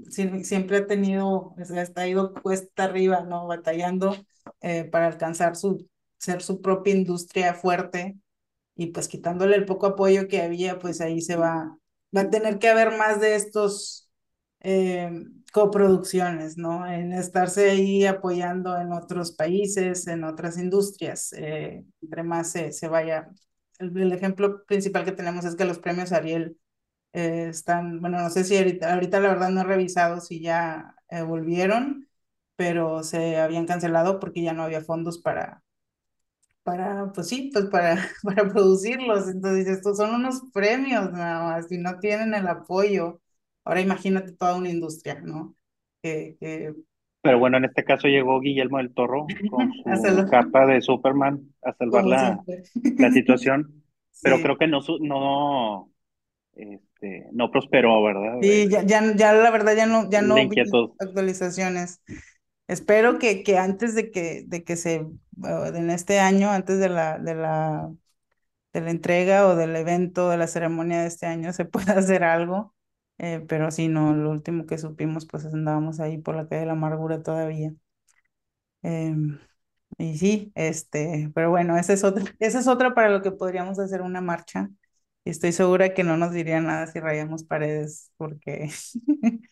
[0.08, 1.54] siempre ha tenido,
[1.96, 3.46] ha ido cuesta arriba, ¿no?
[3.46, 4.16] Batallando
[4.60, 8.18] eh, para alcanzar su, ser su propia industria fuerte
[8.74, 11.78] y pues quitándole el poco apoyo que había, pues ahí se va,
[12.16, 14.10] va a tener que haber más de estos
[14.60, 15.10] eh,
[15.52, 16.86] coproducciones, ¿no?
[16.86, 23.28] En estarse ahí apoyando en otros países, en otras industrias, entre más se, se vaya.
[23.78, 26.56] El, ejemplo principal que tenemos es que los premios Ariel
[27.12, 30.96] eh, están, bueno, no sé si ahorita, ahorita la verdad no he revisado si ya
[31.10, 32.08] eh, volvieron,
[32.56, 35.62] pero se habían cancelado porque ya no había fondos para,
[36.62, 39.28] para, pues sí, pues para, para producirlos.
[39.28, 43.20] Entonces, estos son unos premios nada más, y no tienen el apoyo.
[43.64, 45.56] Ahora imagínate toda una industria, ¿no?
[46.02, 46.74] Que, que
[47.22, 49.72] Pero bueno, en este caso llegó Guillermo del Toro con
[50.04, 52.40] su capa de Superman a salvar la,
[52.96, 53.84] la situación,
[54.22, 54.42] pero Sí.
[54.42, 55.92] creo que no, no,
[57.02, 58.38] este, no prosperó, ¿verdad?
[58.40, 60.56] Sí, Eh, ya, ya, ya la verdad ya no, ya no vi
[60.98, 62.02] actualizaciones.
[62.68, 66.88] Espero que, que antes de que, de que se, uh, en este año, antes de
[66.88, 67.92] la, de la,
[68.74, 72.24] de la entrega o del evento, de la ceremonia de este año, se pueda hacer
[72.24, 72.74] algo.
[73.18, 76.66] Eh, pero sí, no, lo último que supimos, pues andábamos ahí por la calle de
[76.68, 77.72] la amargura todavía.
[78.82, 79.38] Em,
[79.98, 83.78] y sí, este, pero bueno, esa es otra, esa es otra para lo que podríamos
[83.78, 84.70] hacer una marcha.
[85.24, 88.70] Estoy segura que no nos diría nada si rayamos paredes, porque,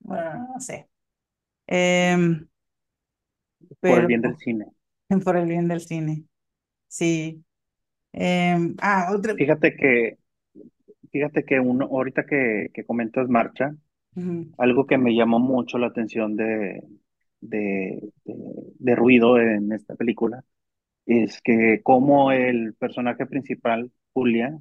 [0.00, 0.88] bueno, no sé.
[1.68, 2.48] Em,
[3.84, 4.64] Por el bien del cine.
[5.24, 6.24] por el bien del cine.
[6.88, 7.44] Sí.
[8.12, 9.36] Em, ah, otra.
[9.36, 10.18] Fíjate que,
[11.12, 13.74] fíjate que uno, ahorita que, que comentas marcha,
[14.58, 16.82] algo que me llamó mucho la atención de,
[17.40, 18.34] de, de,
[18.78, 20.44] de ruido en esta película
[21.06, 24.58] es que como el personaje principal, Julia,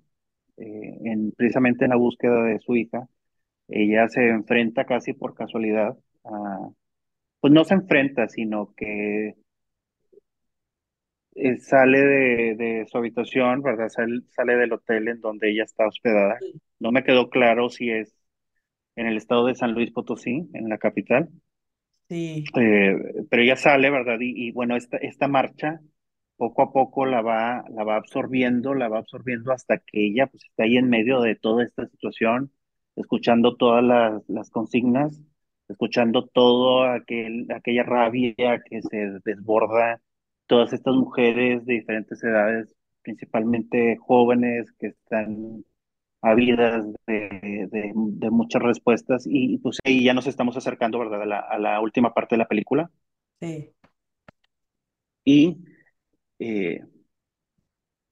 [0.57, 3.07] eh, en, precisamente en la búsqueda de su hija,
[3.69, 6.69] ella se enfrenta casi por casualidad a,
[7.41, 9.35] pues no se enfrenta, sino que
[11.35, 13.89] eh, sale de, de su habitación, ¿verdad?
[13.89, 16.43] Sale, sale del hotel en donde ella está hospedada.
[16.79, 18.13] No me quedó claro si es
[18.95, 21.29] en el estado de San Luis Potosí, en la capital,
[22.09, 22.95] Sí, eh,
[23.29, 24.17] pero ella sale, ¿verdad?
[24.19, 25.79] Y, y bueno, esta, esta marcha
[26.39, 30.45] poco a poco la va, la va absorbiendo, la va absorbiendo hasta que ella pues
[30.45, 32.51] está ahí en medio de toda esta situación,
[32.95, 35.21] escuchando todas las, las consignas,
[35.67, 40.01] escuchando todo aquel, aquella rabia que se desborda,
[40.47, 42.73] todas estas mujeres de diferentes edades,
[43.03, 45.65] principalmente jóvenes que están
[46.21, 51.23] habidas de, de, de muchas respuestas y pues ahí ya nos estamos acercando, ¿verdad?
[51.23, 52.91] A la, a la última parte de la película
[53.41, 53.73] sí,
[55.25, 55.57] y
[56.39, 56.81] eh,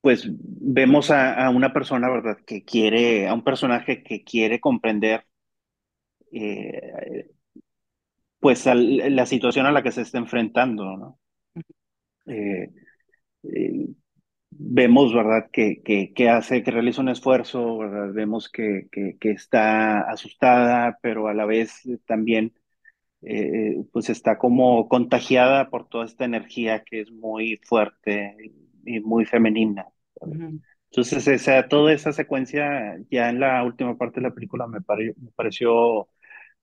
[0.02, 2.38] pues vemos a, una persona, ¿verdad?
[2.46, 5.26] Que quiere, a un personaje que quiere comprender
[6.32, 7.30] eh,
[8.40, 11.20] pues la situación a la que se está enfrentando, ¿no?
[12.28, 12.70] Eh,
[14.50, 15.50] vemos, ¿verdad?
[15.52, 15.82] Que,
[16.16, 18.14] que, hace, que realiza un esfuerzo, ¿verdad?
[18.14, 22.54] Vemos que, que está asustada, pero a la vez también,
[23.22, 28.38] eh, pues está como contagiada por toda esta energía que es muy fuerte
[28.86, 29.88] y muy femenina.
[30.26, 30.62] ujú,
[30.92, 35.14] Entonces, esa, toda esa secuencia ya en la última parte de la película me, pare,
[35.18, 36.10] me pareció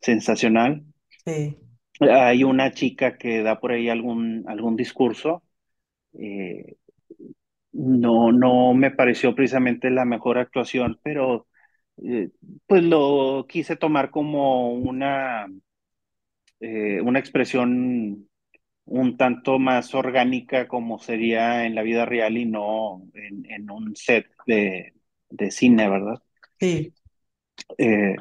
[0.00, 0.84] sensacional.
[1.24, 1.56] sí,
[2.00, 5.42] Hay una chica que da por ahí algún, algún discurso.
[6.18, 6.76] Eh,
[7.72, 11.48] no, no me pareció precisamente la mejor actuación, pero
[12.04, 12.30] eh,
[12.66, 15.46] pues lo quise tomar como una,
[16.64, 18.28] eh, una expresión
[18.86, 23.96] un tanto más orgánica como sería en la vida real y no en, en un
[23.96, 24.94] set de,
[25.30, 26.22] de, cine, ¿verdad?
[26.60, 26.92] sí.
[27.78, 28.16] Eh,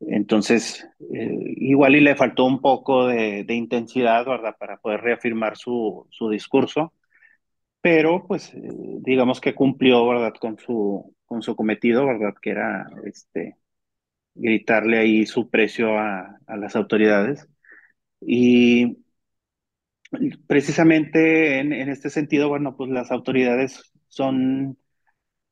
[0.00, 4.56] entonces, eh, igual y le faltó un poco de, de, intensidad, ¿verdad?
[4.58, 6.92] Para poder reafirmar su, su discurso,
[7.80, 8.60] pero pues eh,
[9.00, 10.34] digamos que cumplió, ¿verdad?
[10.40, 12.34] Con su, con su cometido, ¿verdad?
[12.40, 13.56] Que era este,
[14.34, 17.48] gritarle ahí su precio a, a las autoridades.
[18.20, 18.98] Y
[20.46, 24.78] precisamente en, en, este sentido, bueno, pues las autoridades son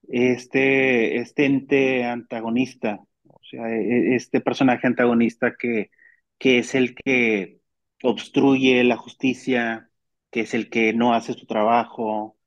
[0.09, 5.91] este, este ente antagonista, o sea, e, este personaje antagonista que,
[6.39, 7.61] que es el que
[8.03, 9.91] obstruye la justicia,
[10.31, 12.39] que es el que no hace su trabajo,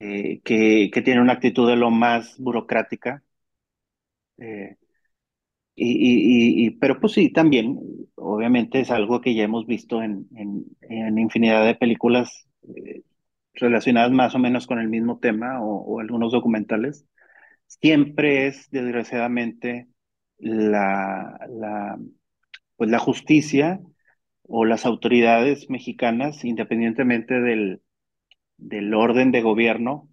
[0.00, 3.22] eh, que, que, tiene una actitud de lo más burocrática.
[4.38, 4.76] Eh,
[5.76, 7.78] y, y, y, pero pues sí, también,
[8.16, 13.02] obviamente es algo que ya hemos visto en, en, en infinidad de películas eh,
[13.54, 17.06] relacionadas más o menos con el mismo tema o, algunos documentales.
[17.68, 19.88] Siempre es, desgraciadamente,
[20.38, 21.98] la, la,
[22.76, 23.80] pues la justicia
[24.44, 27.82] o las autoridades mexicanas, independientemente del,
[28.58, 30.08] del orden de gobierno,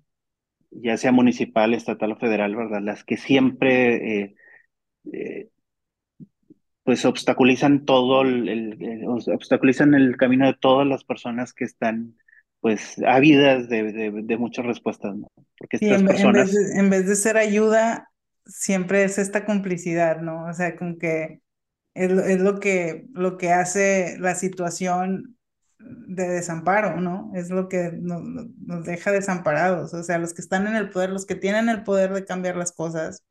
[0.72, 2.82] ya sea municipal, estatal o federal, ¿verdad?
[2.82, 4.36] Las que siempre eh,
[5.14, 5.49] eh,
[6.84, 12.16] pues obstaculizan todo el, el, el, obstaculizan el camino de todas las personas que están
[12.60, 15.28] pues ávidas de, de, de muchas respuestas, ¿no?
[15.58, 16.50] Porque estas en, personas...
[16.50, 18.10] En vez, de, en vez de ser ayuda,
[18.46, 20.46] siempre es esta complicidad, ¿no?
[20.46, 21.42] O sea, como que
[21.94, 25.38] es, es lo que, lo que hace la situación
[25.80, 27.32] de desamparo, ¿no?
[27.36, 31.10] Es lo que nos, nos, deja desamparados, o sea, los que están en el poder,
[31.10, 33.24] los que tienen el poder de cambiar las cosas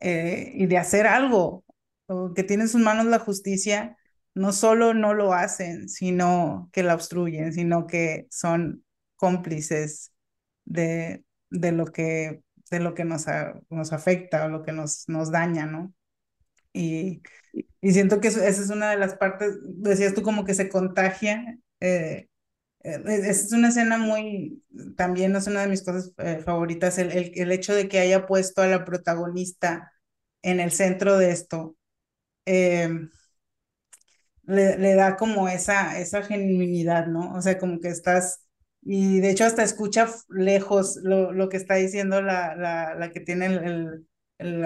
[0.00, 1.64] eh, y de hacer algo,
[2.08, 3.96] o que tienen en sus manos la justicia,
[4.34, 8.84] no solo no lo hacen, sino que la obstruyen, sino que son
[9.16, 10.12] cómplices
[10.64, 13.26] de, de lo que de lo que nos,
[13.70, 15.94] nos afecta o lo que nos, nos daña, ¿no?
[16.72, 17.22] Y,
[17.80, 21.58] y siento que esa es una de las partes, decías tú como que se contagia.
[21.80, 22.28] Eh,
[22.84, 24.62] eh es una escena muy,
[24.96, 28.26] también es una de mis cosas eh, favoritas, el, el, el, hecho de que haya
[28.26, 29.92] puesto a la protagonista
[30.42, 31.76] en el centro de esto.
[32.48, 32.88] Eh,
[34.44, 37.34] le, le, da como esa, esa genuinidad, ¿no?
[37.34, 38.44] O sea, como que estás
[38.82, 43.20] y de hecho hasta escucha lejos lo, lo que está diciendo la, la, la que
[43.20, 44.06] tiene el,
[44.38, 44.64] el,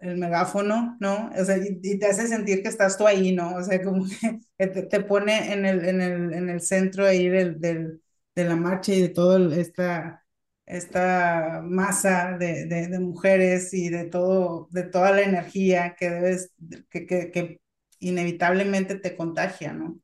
[0.00, 1.30] el, megáfono, ¿no?
[1.36, 3.54] O sea, y, te hace sentir que estás tú ahí, ¿no?
[3.56, 4.04] O sea, como
[4.58, 8.02] que te, pone en el, en el, en el centro ahí del, del,
[8.34, 10.24] de la marcha y de toda esta,
[10.68, 16.52] esta masa de, de, de, mujeres y de, todo, de toda la energía que debes,
[16.90, 17.60] que, que, que
[18.00, 19.98] inevitablemente te contagia, ¿no?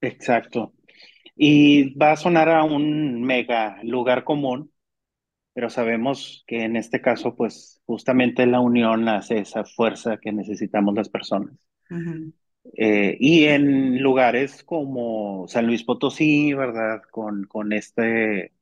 [0.00, 0.72] Exacto.
[1.36, 4.72] Y va a sonar a un mega lugar común,
[5.52, 10.94] pero sabemos que en este caso, pues justamente la unión hace esa fuerza que necesitamos
[10.94, 11.54] las personas.
[11.90, 12.32] Uh -huh.
[12.76, 17.02] eh, y en lugares como San Luis Potosí, ¿verdad?
[17.10, 18.52] Con, con este,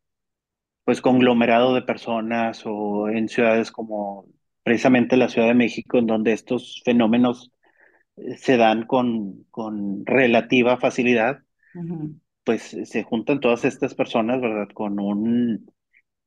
[0.88, 4.26] pues, conglomerado de personas o en ciudades como
[4.62, 7.52] precisamente la Ciudad de México, en donde estos fenómenos
[8.36, 11.38] se dan con, con relativa facilidad.
[11.74, 14.68] Uh -huh pues se juntan todas estas personas, ¿verdad?
[14.72, 15.70] Con un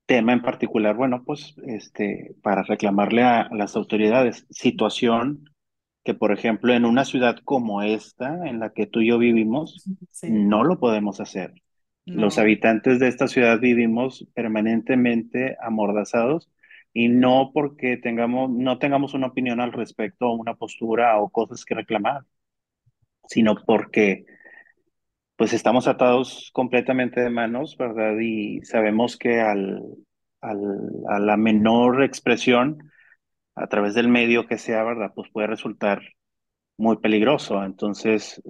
[0.05, 5.45] tema en particular, bueno, pues este, para reclamarle a, a las autoridades, situación
[6.03, 9.84] que, por ejemplo, en una ciudad como esta, en la que tú y yo vivimos,
[10.12, 10.28] sí.
[10.30, 11.55] no lo podemos hacer.
[12.06, 16.49] Los habitantes de esta ciudad vivimos permanentemente amordazados
[16.93, 21.76] y no porque tengamos, no tengamos una opinión al respecto, una postura o cosas que
[21.76, 22.24] reclamar,
[23.28, 24.26] sino porque
[25.36, 28.16] pues estamos atados completamente de manos, ¿verdad?
[28.20, 29.82] Y sabemos que al,
[30.41, 30.60] al,
[31.10, 32.91] a la menor expresión,
[33.56, 35.14] a través del medio que sea, ¿verdad?
[35.16, 36.02] Pues puede resultar
[36.82, 37.64] muy peligroso.
[37.64, 38.42] Entonces,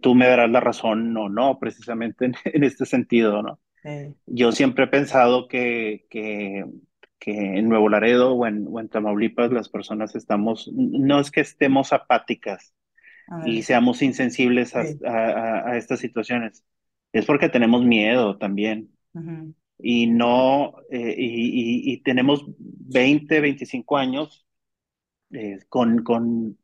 [0.00, 3.60] tú me darás la razón o no, precisamente en, en este sentido, ¿no?
[3.82, 4.14] Sí.
[4.26, 6.64] Yo siempre he pensado que, que,
[7.18, 11.42] que en Nuevo Laredo o en, o en Tamaulipas las personas estamos, no es que
[11.42, 12.74] estemos apáticas,
[13.46, 14.98] y seamos insensibles a, sí.
[15.04, 16.62] a, a, a, estas situaciones.
[17.12, 18.90] Es porque tenemos miedo también.
[19.78, 24.46] Y no, eh, y, y, y, tenemos 20, 25 años
[25.32, 26.58] eh, con, con,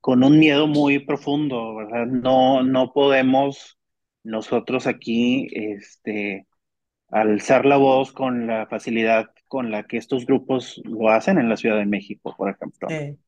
[0.00, 2.06] con un miedo muy profundo, ¿verdad?
[2.06, 3.78] No, no podemos
[4.22, 6.46] nosotros aquí este,
[7.10, 11.56] alzar la voz con la facilidad con la que estos grupos lo hacen en la
[11.56, 12.88] Ciudad de México, por ejemplo.
[12.88, 13.18] Sí.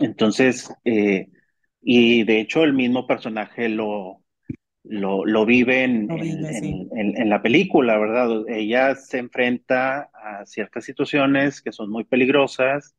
[0.00, 1.28] Entonces, eh,
[1.80, 4.22] y de hecho el mismo personaje lo,
[4.84, 6.88] lo, lo vive, en, Lo vive, en, sí.
[6.92, 8.48] en, en la película, ¿verdad?
[8.48, 12.94] Ella se enfrenta a ciertas situaciones que son muy peligrosas,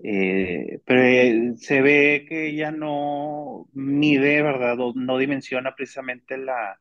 [0.00, 4.78] eh, pero se ve que ella no mide, ¿verdad?
[4.80, 6.80] O no dimensiona precisamente la,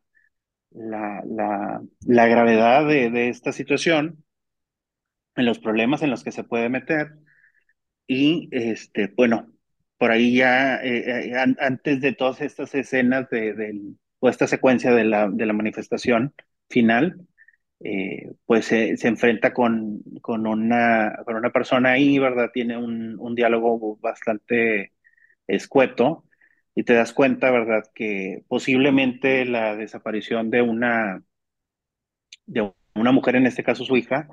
[0.71, 4.23] la, la, la gravedad de, de esta situación,
[5.35, 7.17] en los problemas en los que se puede meter.
[8.07, 9.53] Y este, bueno,
[9.97, 14.47] por ahí ya, eh, eh, an- antes de todas estas escenas de, del- o esta
[14.47, 16.33] secuencia de la, de la manifestación
[16.69, 17.27] final,
[17.85, 22.51] eh, pues se, se enfrenta con, con una, con una persona ahí, ¿verdad?
[22.53, 24.93] Tiene un, un diálogo bastante
[25.47, 26.25] escueto
[26.75, 27.83] y te das cuenta, ¿verdad?
[27.95, 31.23] Que posiblemente la desaparición de una,
[32.47, 34.27] de una mujer, en este caso su hija,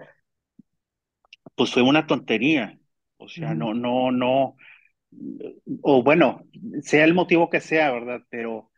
[1.55, 2.79] pues fue una tontería.
[3.17, 4.57] O sea, no, no, no,
[5.83, 6.45] o bueno,
[6.83, 8.23] sea el motivo que sea, ¿verdad?
[8.31, 8.71] Pero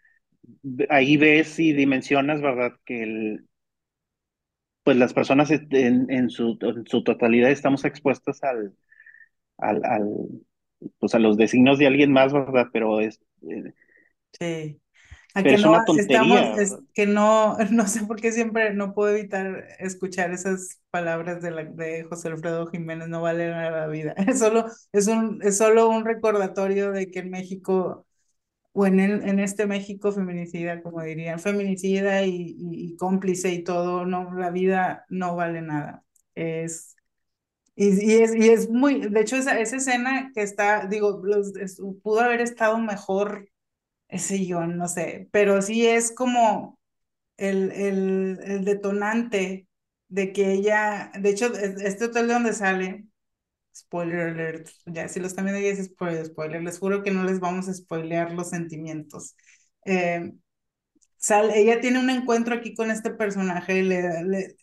[0.91, 2.75] ahí ves y dimensionas, ¿verdad?
[2.85, 3.47] Que el,
[4.85, 8.75] pues las personas en, en su, en su totalidad estamos expuestas al,
[9.59, 10.09] al, al,
[10.99, 12.69] pues a los designios de alguien más, ¿verdad?
[12.73, 13.21] Pero es,
[13.51, 13.73] eh,
[14.39, 14.81] Sí.
[15.35, 18.33] A pero que es no una tontería, estamos, es que no, no sé por qué
[18.33, 23.51] siempre no puedo evitar escuchar esas palabras de, la, de José Alfredo Jiménez, no vale
[23.51, 24.15] nada la vida.
[24.29, 28.07] Es solo, es un, es solo un recordatorio de que en México,
[28.75, 33.65] o en, el, en este México feminicida, como dirían, feminicida y, y, y cómplice y
[33.65, 36.05] todo, no, la vida no vale nada.
[36.37, 36.97] Es,
[37.77, 41.57] Y, y, es, y es muy, de hecho, esa, esa escena que está, digo, los,
[41.57, 43.51] es, pudo haber estado mejor
[44.09, 46.79] ese guion, no sé, pero sí es como
[47.39, 49.69] el, el, el detonante
[50.09, 53.07] de que ella, de hecho, este hotel de donde sale,
[53.75, 57.69] spoiler alert, ya si los también es spoiler, spoiler, les juro que no les vamos
[57.69, 59.37] a spoilear los sentimientos.
[59.85, 60.33] Eh,
[61.17, 64.57] sale, ella tiene un encuentro aquí con este personaje, le, le,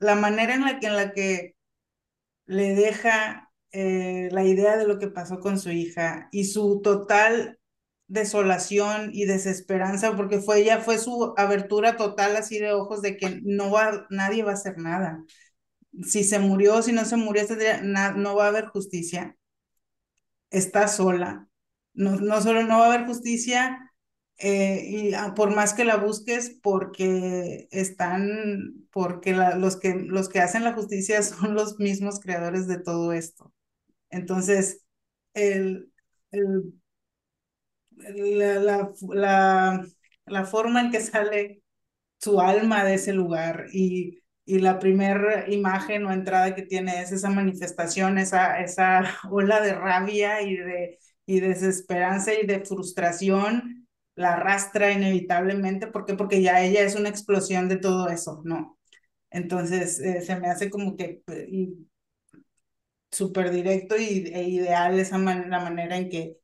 [0.00, 1.56] la manera en la que, en la que
[2.46, 7.58] le deja eh, la idea de lo que pasó con su hija y su total
[8.08, 13.40] desolación y desesperanza, porque fue ella, fue su abertura total así de ojos de que
[13.44, 15.24] no va, nadie va a hacer nada.
[16.04, 19.36] Si se murió, si no se murió, este no va a haber justicia.
[20.50, 21.48] Está sola.
[21.94, 23.92] No, no solo no va a haber justicia,
[24.38, 30.64] eh, y por más que la busques, porque están, porque los, que, los que hacen
[30.64, 33.52] la justicia son los mismos creadores de todo esto.
[34.10, 34.84] Entonces,
[35.34, 35.92] el,
[36.32, 36.74] el
[37.90, 39.86] la, la,
[40.26, 41.62] la, forma en que sale
[42.18, 47.12] su alma de ese lugar y, y la primera imagen o entrada que tiene es
[47.12, 54.34] esa manifestación, esa, esa ola de rabia y de, y desesperanza y de frustración, la
[54.34, 55.86] arrastra inevitablemente.
[55.88, 56.14] ¿Por qué?
[56.14, 58.78] Porque ya ella es una explosión de todo eso, ¿no?
[59.30, 61.68] Entonces, eh, se me hace como que eh,
[63.10, 66.38] súper directo y, e ideal esa la manera en que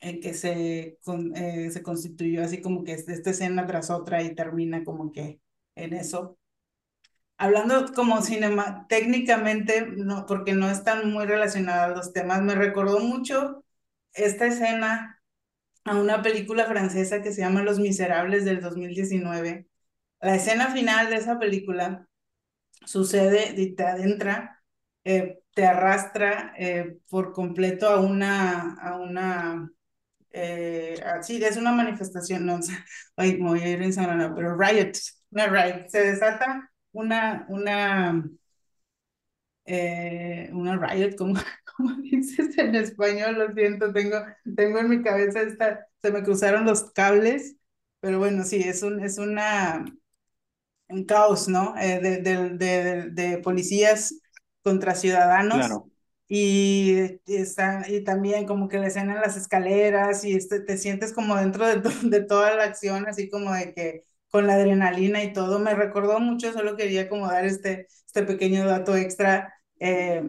[0.00, 0.98] en que se,
[1.36, 5.40] eh, se constituyó así como que esta escena tras otra y termina como que
[5.76, 6.38] en eso.
[7.38, 13.64] Hablando como cinema, técnicamente, no, porque no están muy relacionados los temas, me recordó mucho
[14.14, 15.22] esta escena
[15.84, 19.68] a una película francesa que se llama Los Miserables del 2019.
[20.20, 22.08] La escena final de esa película
[22.84, 24.62] sucede y te adentra,
[25.04, 29.70] eh, te arrastra eh, por completo a una, a una
[30.32, 32.60] eh, ah, sí, es una manifestación, no,
[33.16, 34.92] ay, me voy a ir en Sanana, pero riot,
[35.30, 38.24] una riot, se desata una, una,
[39.64, 41.34] eh, una riot, como,
[41.76, 44.16] como dices en español, lo siento, tengo,
[44.56, 47.56] tengo en mi cabeza esta, se me cruzaron los cables,
[48.00, 49.84] pero bueno, sí, es un, es una,
[50.88, 51.76] un caos, ¿no?
[51.78, 54.14] Eh, de, de, de, de, policías
[54.62, 55.56] contra ciudadanos.
[55.56, 55.90] Claro
[56.28, 61.12] y, está, y también como que la escena en las escaleras y este, te sientes
[61.12, 64.04] como dentro de, de toda la acción, así como de que
[64.36, 68.66] con la adrenalina y todo, me recordó mucho, solo quería como dar este, este pequeño
[68.66, 69.54] dato extra.
[69.80, 70.22] Eh,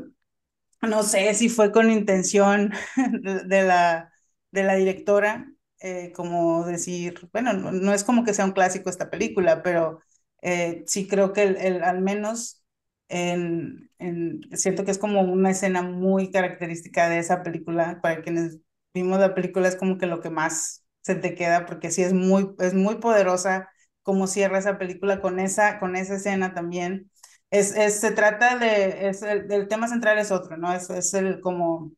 [0.81, 2.73] no sé si fue con intención
[3.45, 4.13] de la,
[4.51, 5.51] de la directora,
[5.81, 10.01] eh, como decir, bueno, no, es como que sea un clásico esta película, pero
[10.41, 12.63] eh, sí creo que el, el, al menos
[13.09, 17.99] en, en, siento que es como una escena muy característica de esa película.
[18.01, 18.59] Para quienes
[18.93, 22.13] vimos la película es como que lo que más se te queda, porque sí es
[22.13, 23.69] muy, es muy poderosa
[24.07, 27.11] cómo cierra esa película con esa, con esa escena también.
[27.51, 30.73] Es, es, se trata de, es el, tema central es otro, ¿no?
[30.73, 31.91] Es, es el como,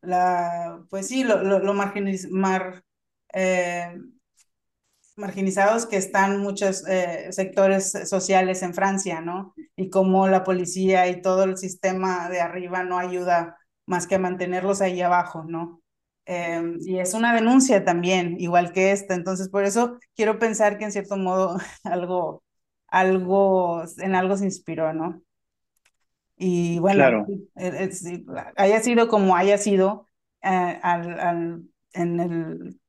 [0.00, 2.82] la, pues sí, lo, lo, lo mar,
[3.34, 3.94] eh,
[5.16, 9.54] marginizados que están muchos eh, sectores sociales en Francia, ¿no?
[9.76, 14.18] Y cómo la policía y todo el sistema de arriba no ayuda más que a
[14.18, 15.82] mantenerlos ahí abajo, ¿no?
[16.26, 19.14] Em, y es una denuncia también, igual que esta.
[19.14, 22.44] Entonces, por eso quiero pensar que en cierto modo algo,
[22.88, 25.22] algo, en algo se inspiró, ¿no?
[26.38, 27.16] Y bueno,
[28.56, 30.08] haya sido como haya sido,
[30.42, 31.62] eh, al, al,
[31.92, 32.80] en el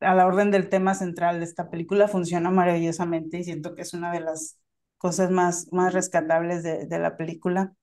[0.00, 3.94] a la orden del tema central de esta película funciona maravillosamente y siento que es
[3.94, 4.58] una de las
[4.98, 7.74] cosas más, más rescatables de, de la película.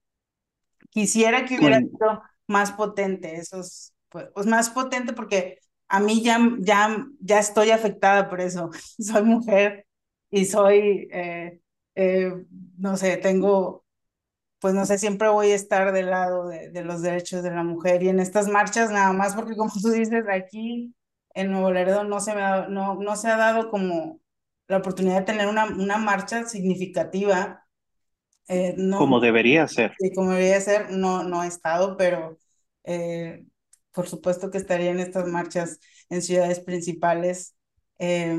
[0.89, 6.39] Quisiera que hubiera sido más potente, esos, pues, pues, más potente porque a mí ya,
[6.59, 8.69] ya, ya estoy afectada por eso.
[8.99, 9.87] Soy mujer
[10.29, 11.59] y soy, eh,
[11.95, 12.33] eh,
[12.77, 13.85] no sé, tengo,
[14.59, 17.63] pues no sé, siempre voy a estar del lado de, de los derechos de la
[17.63, 20.95] mujer y en estas marchas nada más porque como tú dices, aquí
[21.33, 24.19] en Nuevo Laredo no se, me ha, no, no se ha dado como
[24.67, 27.65] la oportunidad de tener una, una marcha significativa.
[28.47, 29.93] Eh, no, como debería ser.
[29.99, 32.37] Sí, como debería ser, no, no he estado, pero
[32.83, 33.45] eh,
[33.93, 35.79] por supuesto que estaría en estas marchas
[36.09, 37.55] en ciudades principales.
[37.99, 38.37] Eh,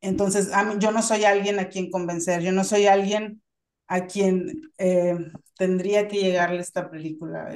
[0.00, 3.42] entonces, yo no soy alguien a quien convencer, yo no soy alguien
[3.86, 4.72] a quien
[5.58, 7.50] tendría que llegarle esta película.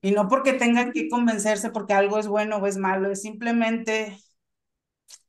[0.00, 4.16] Y no porque tengan que convencerse porque algo es bueno o es malo, es simplemente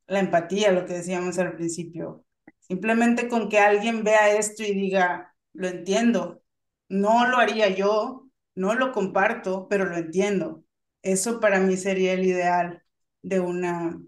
[0.08, 2.26] la empatía, lo que decíamos al principio.
[2.60, 6.42] Simplemente con que alguien vea esto y diga, lo entiendo,
[6.90, 10.63] no lo haría yo, no lo comparto, pero lo entiendo.
[11.04, 12.84] Eso para mí sería el ideal
[13.24, 14.02] de una,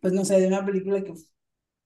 [0.00, 1.14] pues no sé, de una película que,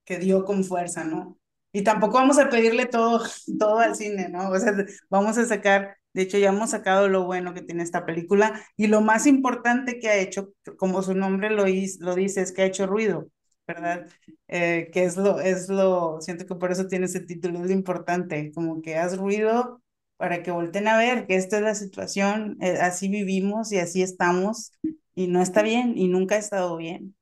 [0.05, 1.39] que dio con fuerza, ¿no?
[1.73, 3.23] Y tampoco vamos a pedirle todo,
[3.59, 4.51] todo al cine, ¿no?
[4.51, 4.75] O sea,
[5.11, 8.89] vamos a sacar, de hecho ya hemos sacado lo bueno que tiene esta película y
[8.89, 12.67] lo más importante que ha hecho, como su nombre lo, lo dice, es que ha
[12.67, 13.31] hecho ruido,
[13.67, 14.09] ¿verdad?
[14.49, 18.53] Eh, que es lo, es lo, siento que por eso tiene ese título, es importante,
[18.55, 19.83] como que haz ruido
[20.17, 24.03] para que volten a ver que esta es la situación, eh, así vivimos y así
[24.03, 24.73] estamos
[25.15, 27.15] y no está bien y nunca ha estado bien.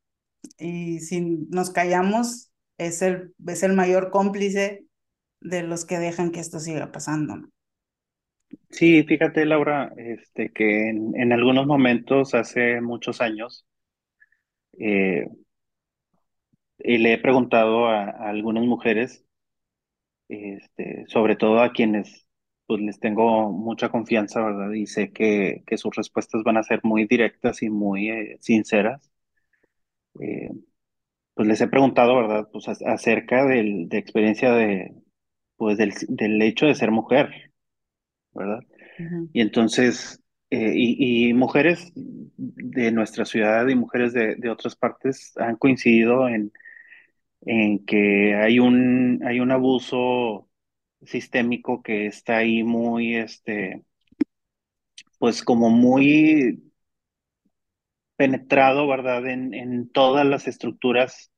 [0.58, 4.84] Y si nos callamos, es el, es el mayor cómplice
[5.40, 7.48] de los que dejan que esto siga pasando.
[8.70, 13.66] Sí, fíjate, Laura, este, que en, en algunos momentos, hace muchos años,
[14.78, 15.26] eh,
[16.78, 19.24] y le he preguntado a, a, algunas mujeres,
[20.28, 22.23] este, sobre todo a quienes
[22.66, 24.72] pues les tengo mucha confianza, ¿verdad?
[24.72, 29.10] Y sé que, que sus respuestas van a ser muy directas y muy eh, sinceras.
[30.20, 30.50] Eh,
[31.34, 32.48] pues les he preguntado, ¿verdad?
[32.52, 34.94] Pues acerca del, de experiencia de,
[35.56, 37.52] pues del, del hecho de ser mujer,
[38.32, 38.60] ¿verdad?
[39.32, 45.34] Y entonces, eh, y, y mujeres de nuestra ciudad y mujeres de, de otras partes
[45.38, 46.52] han coincidido en,
[47.42, 50.48] en que hay un, hay un abuso
[51.06, 53.84] sistémico que está ahí muy, este,
[55.18, 56.62] pues como muy
[58.16, 59.26] penetrado, ¿verdad?
[59.26, 61.30] En, en todas las estructuras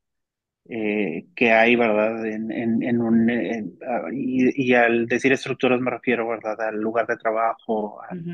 [0.68, 2.26] eh, que hay, ¿verdad?
[2.26, 6.60] En, en, en un, en- ah, y, y al decir estructuras me refiero, ¿verdad?
[6.60, 8.32] Al lugar de trabajo, al- Ujú.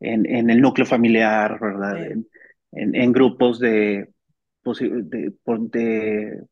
[0.00, 1.96] en, en el núcleo familiar, ¿verdad?
[1.98, 2.26] Sí.
[2.72, 4.10] En, en, grupos de,
[4.64, 6.42] posi- de, por- de,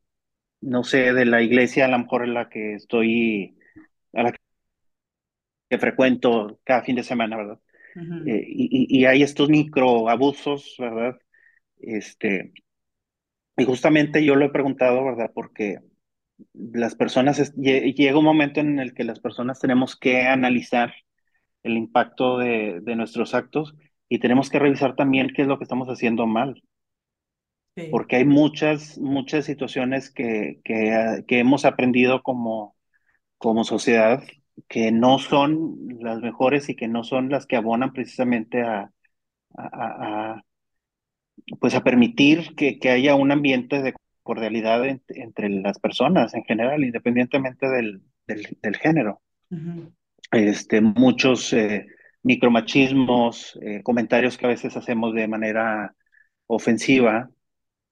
[0.61, 3.56] no sé, de la iglesia, a lo mejor en la que estoy, a
[5.69, 7.59] que frecuento cada fin de semana, ¿verdad?
[7.95, 8.17] Ujú.
[8.25, 11.17] Eh, y, y hay estos microabusos, ¿verdad?
[11.79, 12.53] Este,
[13.57, 15.31] y justamente yo lo he preguntado, ¿verdad?
[15.33, 15.79] Porque
[16.53, 20.93] las personas, es- lle- llega un momento en el que las personas tenemos que analizar
[21.63, 23.75] el impacto de, de nuestros actos
[24.09, 26.63] y tenemos que revisar también qué es lo que estamos haciendo mal,
[27.75, 27.87] Sí.
[27.89, 32.75] porque hay muchas, muchas situaciones que, que, ah, que hemos aprendido como,
[33.37, 34.23] como sociedad
[34.67, 38.91] que no son las mejores y que no son las que abonan precisamente a,
[39.57, 39.67] a,
[40.35, 40.43] a-
[41.59, 43.93] pues a permitir que, que haya un ambiente de
[44.23, 49.21] cordialidad en- entre las personas en general, independientemente del, del, del género.
[49.51, 49.91] Ujú.
[50.31, 51.87] Este, muchos eh,
[52.23, 55.95] micromachismos, eh, comentarios que a veces hacemos de manera
[56.47, 57.29] ofensiva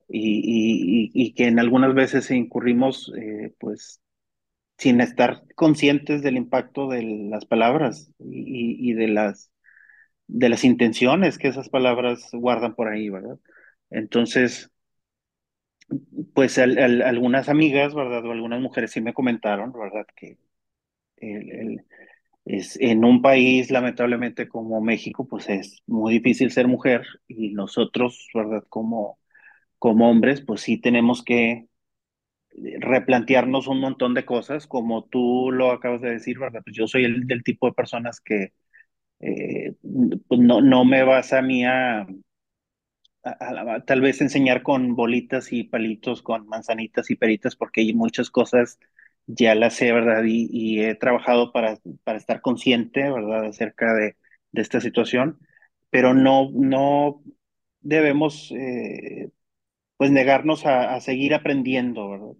[0.09, 4.01] y, y, y- y que en algunas veces incurrimos eh, pues
[4.78, 9.52] sin estar conscientes del impacto de las palabras y, de las,
[10.28, 13.40] de las intenciones que esas palabras guardan por ahí, ¿verdad?
[13.92, 14.72] Entonces,
[16.34, 18.26] pues al- al- algunas amigas, ¿verdad?
[18.26, 20.06] O algunas mujeres sí me comentaron, ¿verdad?
[20.16, 20.38] Que
[21.18, 21.86] el, el-
[22.46, 28.30] es, en un país, lamentablemente, como México, pues es muy difícil ser mujer y nosotros,
[28.34, 28.64] ¿verdad?
[28.70, 29.20] Como,
[29.80, 31.68] como hombres, pues sí tenemos que
[32.80, 36.62] replantearnos un montón de cosas, como tú lo acabas de decir, ¿verdad?
[36.64, 38.53] Pues yo soy el del tipo de personas que
[39.22, 39.76] eh,
[40.28, 42.08] pues no, no me vas a mí a
[43.86, 48.80] tal vez enseñar con bolitas y palitos, con manzanitas y peritas, porque hay muchas cosas
[49.28, 50.24] ya las sé, ¿verdad?
[50.26, 53.45] Y, y he trabajado para, para estar consciente, ¿verdad?
[53.47, 54.16] Acerca de,
[54.51, 55.39] de esta situación,
[55.89, 57.24] pero no, no
[57.82, 59.32] debemos, eh,
[59.97, 62.34] pues, negarnos a, a seguir aprendiendo, ¿verdad?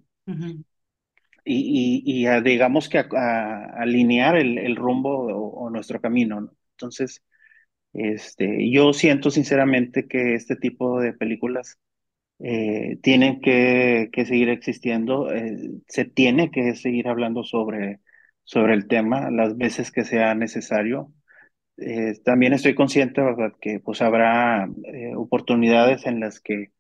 [1.44, 6.52] Y, digamos que alinear el, rumbo o, nuestro camino, ¿no?
[6.72, 7.24] Entonces,
[7.94, 11.80] este, yo siento sinceramente que este tipo de películas
[12.40, 15.58] eh, tienen que, que seguir existiendo, eh,
[15.88, 18.02] se tiene que seguir hablando sobre,
[18.44, 21.14] sobre el tema las veces que sea necesario.
[21.78, 26.72] Eh, también estoy consciente, ¿verdad?, que pues habrá eh, oportunidades en las que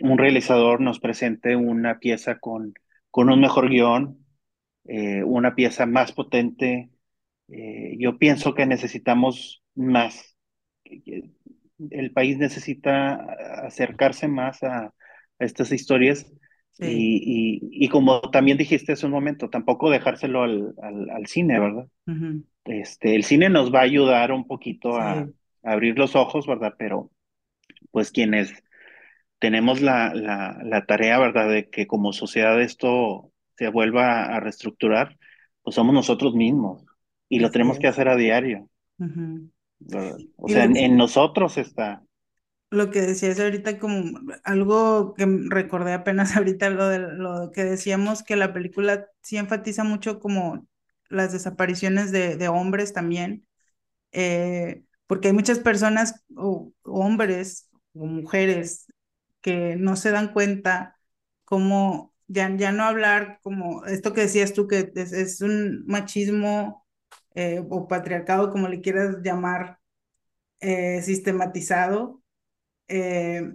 [0.00, 2.74] un realizador nos presente una pieza con,
[3.10, 4.26] con un mejor guion,
[4.86, 6.90] eh, una pieza más potente.
[7.48, 10.36] Eh, yo pienso que necesitamos más.
[10.84, 11.30] que
[11.90, 13.14] El país necesita
[13.66, 14.94] acercarse más a, a
[15.38, 16.32] estas historias
[16.72, 16.84] Sí.
[16.86, 21.60] y, y, y como también dijiste hace un momento, tampoco dejárselo al, al, al cine,
[21.60, 21.88] ¿verdad?
[22.64, 25.28] Este, el cine nos va a ayudar un poquito a, a
[25.62, 26.74] abrir los ojos, ¿verdad?
[26.78, 27.10] Pero
[27.92, 28.63] pues quienes
[29.44, 31.50] tenemos la, la, la tarea, ¿verdad?
[31.50, 35.18] De que como sociedad esto se vuelva a reestructurar,
[35.62, 36.82] pues somos nosotros mismos
[37.28, 38.70] y lo tenemos que hacer a diario.
[38.98, 39.50] Ujú.
[40.38, 42.02] O sea, en, nosotros está.
[42.70, 48.22] Lo que decías ahorita como algo que recordé apenas ahorita, lo, de, lo que decíamos
[48.22, 50.66] que la película sí enfatiza mucho como
[51.10, 53.46] las desapariciones de, de hombres también,
[54.12, 58.83] eh, porque hay muchas personas o hombres o mujeres
[59.44, 60.98] que no se dan cuenta
[61.44, 66.86] cómo ya, ya no hablar como esto que decías tú, que es, un machismo
[67.34, 69.80] eh, o patriarcado, como le quieras llamar,
[70.60, 72.22] eh, sistematizado,
[72.88, 73.52] eh,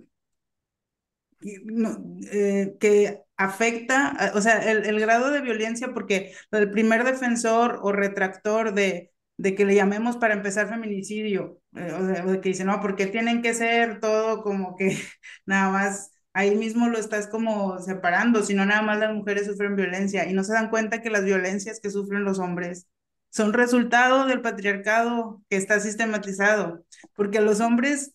[2.80, 8.74] que afecta, o sea, el, el, grado de violencia, porque el primer defensor o retractor
[8.76, 13.08] de, de que le llamemos para empezar feminicidio, o, sea, de que dice, no, porque
[13.08, 14.98] tienen que ser todo como que
[15.46, 20.30] nada más ahí mismo lo estás como separando, sino nada más las mujeres sufren violencia
[20.30, 22.88] y no se dan cuenta que las violencias que sufren los hombres
[23.30, 28.12] son resultado del patriarcado que está sistematizado, porque los hombres,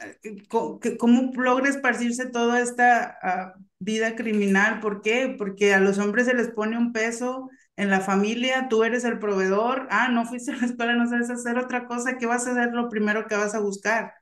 [0.00, 4.80] eh, ¿cómo logra esparcirse toda esta ah, vida criminal?
[4.80, 5.32] ¿Por qué?
[5.38, 9.18] Porque a los hombres se les pone un peso en la familia, tú eres el
[9.18, 12.52] proveedor, ah, no fuiste a la escuela, no sabes hacer otra cosa, ¿qué vas a
[12.52, 14.14] hacer lo primero que vas a buscar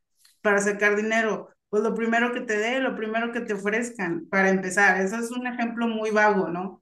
[0.42, 1.54] para sacar dinero?
[1.74, 5.00] pues lo primero que te dé, lo primero que te ofrezcan, para empezar.
[5.00, 6.80] Eso es un ejemplo muy vago, ¿no?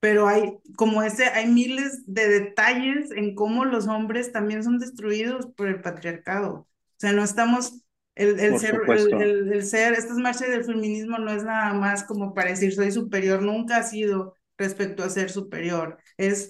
[0.00, 5.48] Pero hay, como ese, hay miles de detalles en cómo los hombres también son destruidos
[5.54, 6.54] por el patriarcado.
[6.60, 7.84] O sea, no estamos,
[8.14, 12.32] el, el ser, el, el, ser, estas marchas del feminismo no es nada más como
[12.32, 16.48] para decir soy superior, nunca ha sido respecto a ser superior, es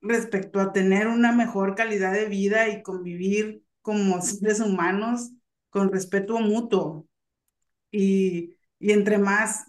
[0.00, 5.32] respecto a tener una mejor calidad de vida y convivir como seres humanos
[5.70, 7.06] con respeto mutuo.
[7.90, 9.66] Y, y entre más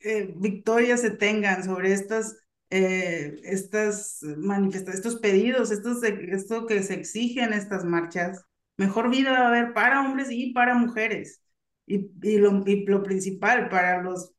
[0.00, 2.36] eh, victorias se tengan sobre estas,
[2.70, 8.44] eh, estas manifestaciones, estos pedidos, estos, esto que se exige en estas marchas,
[8.76, 11.42] mejor vida va a haber para hombres y para mujeres.
[11.86, 14.32] Y, y, lo, y lo principal, para los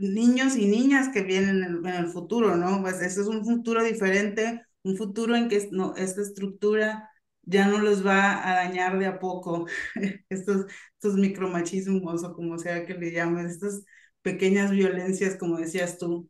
[0.00, 2.80] niños y niñas que vienen en, el futuro, ¿no?
[2.82, 7.10] Pues eso es un futuro diferente, un futuro en que no, esta estructura
[7.42, 9.66] ya no los va a dañar de a poco
[10.28, 13.84] estos, estos micromachismos o como sea que le llamen, estas
[14.22, 16.28] pequeñas violencias, como decías tú,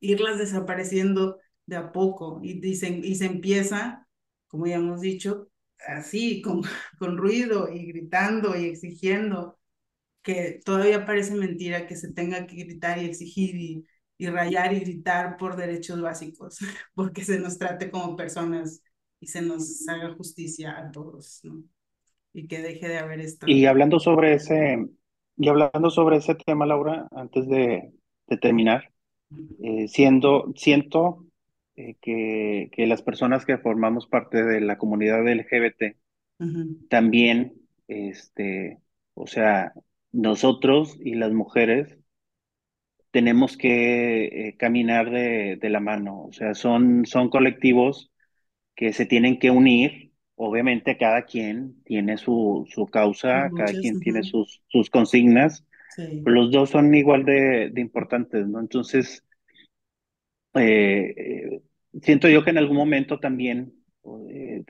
[0.00, 4.06] irlas desapareciendo de a poco y, dicen, y se empieza,
[4.48, 5.50] como ya hemos dicho,
[5.86, 6.62] así, con,
[6.98, 9.57] con ruido y gritando y exigiendo,
[10.22, 13.86] que todavía parece mentira que se tenga que gritar y exigir y,
[14.18, 16.58] y rayar y gritar por derechos básicos,
[16.94, 18.82] porque se nos trate como personas
[19.20, 21.62] y se nos haga justicia a todos, ¿no?
[22.32, 23.46] Y que deje de haber esto.
[23.46, 24.86] Y hablando sobre ese,
[25.36, 27.92] y hablando sobre ese tema, Laura, antes de,
[28.26, 28.92] de terminar,
[29.62, 31.26] eh, siendo, siento
[31.76, 35.96] eh, que, que las personas que formamos parte de la comunidad LGBT
[36.88, 37.54] también,
[37.88, 38.80] este,
[39.14, 39.72] o sea,
[40.12, 41.98] nosotros y las mujeres
[43.10, 48.12] tenemos que eh, caminar de, de, la mano, o sea, son, son colectivos
[48.74, 50.12] que se tienen que unir.
[50.36, 56.52] Obviamente cada quien tiene su, su causa, cada quien tiene sus, sus consignas, pero los
[56.52, 58.60] dos son igual de, de importantes, ¿no?
[58.60, 59.24] Entonces,
[60.54, 61.62] eh, eh,
[62.02, 63.72] siento yo que en algún momento también
[64.28, 64.64] eh,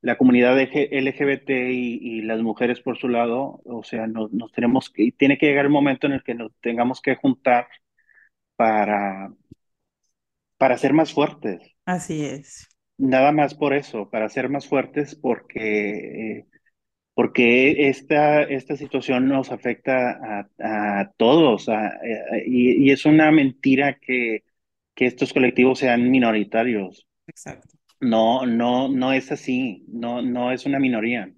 [0.00, 4.90] la comunidad LGBT y, y, las mujeres por su lado, o sea, nos, nos tenemos
[4.90, 7.66] que, tiene que llegar el momento en el que nos tengamos que juntar
[8.56, 9.32] para,
[10.56, 11.60] para ser más fuertes.
[11.84, 12.68] Así es.
[12.96, 16.46] Nada más por eso, para ser más fuertes, porque,
[17.14, 21.68] porque esta, esta situación nos afecta a, a todos
[22.46, 24.44] y, y, es una mentira que,
[24.94, 27.06] que estos colectivos sean minoritarios.
[27.28, 27.77] Exacto.
[28.00, 31.32] No, no, no es así, no, no es una minoría.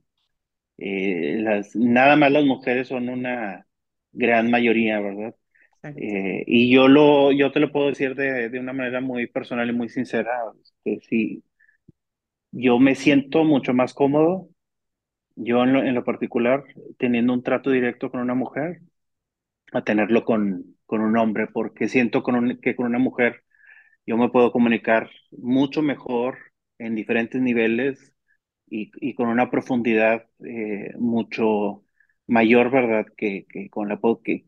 [0.79, 3.67] Eh, las, nada más las mujeres son una
[4.13, 5.35] gran mayoría, ¿verdad?
[5.97, 9.71] Eh, y yo, lo, yo te lo puedo decir de, de una manera muy personal
[9.71, 10.31] y muy sincera.
[10.85, 11.45] Este, sí,
[12.53, 14.49] yo me siento mucho más cómodo,
[15.37, 16.65] yo en lo, en lo, particular,
[16.99, 18.83] teniendo un trato directo con una mujer,
[19.73, 23.45] a tenerlo con, con un hombre, porque siento con un, que con una mujer
[24.07, 26.39] yo me puedo comunicar mucho mejor
[26.81, 28.13] en diferentes niveles
[28.69, 31.85] y, y con una profundidad eh, mucho
[32.27, 33.07] mayor, ¿verdad?
[33.17, 34.47] Que, que con la que,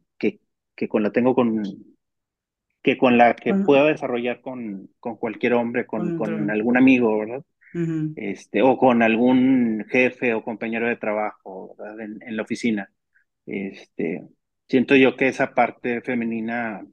[0.74, 1.62] que con la tengo con
[2.82, 7.44] que con la que pueda desarrollar con, con cualquier hombre, con, con algún amigo, ¿verdad?
[8.16, 12.00] este, o con algún jefe o compañero de trabajo ¿verdad?
[12.00, 12.90] En, en, la oficina.
[13.46, 14.22] Este,
[14.68, 16.84] siento yo que esa parte femenina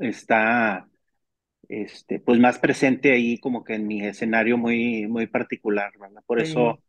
[0.00, 0.88] está,
[1.72, 6.22] este, pues más presente ahí como que en mi escenario muy, muy particular, ¿verdad?
[6.26, 6.82] Por eso,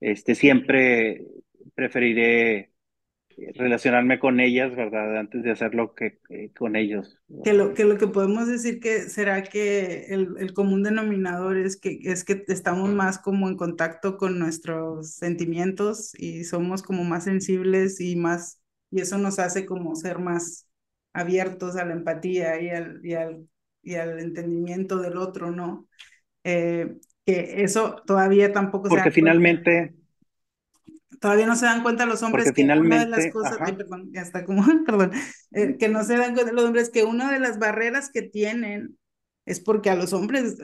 [0.00, 1.26] este, siempre
[1.74, 2.72] preferiré
[3.56, 5.18] relacionarme con ellas, ¿verdad?
[5.18, 6.18] Antes de hacerlo que,
[6.56, 7.18] con ellos.
[7.44, 11.78] Que lo, que lo que podemos decir que será que el, el, común denominador es
[11.78, 17.24] que, es que estamos más como en contacto con nuestros sentimientos y somos como más
[17.24, 20.66] sensibles y más, y eso nos hace como ser más
[21.12, 23.46] abiertos a la empatía y al, y al,
[23.82, 25.86] y al entendimiento del otro, ¿no?
[26.44, 29.94] Eh, que eso todavía tampoco Porque finalmente
[31.20, 34.44] todavía no se dan cuenta los hombres que una de las cosas, perdón, ya está
[34.44, 35.12] como, perdón,
[35.52, 38.98] eh, que no se dan cuenta los hombres que una de las barreras que tienen
[39.44, 40.56] es porque a los hombres,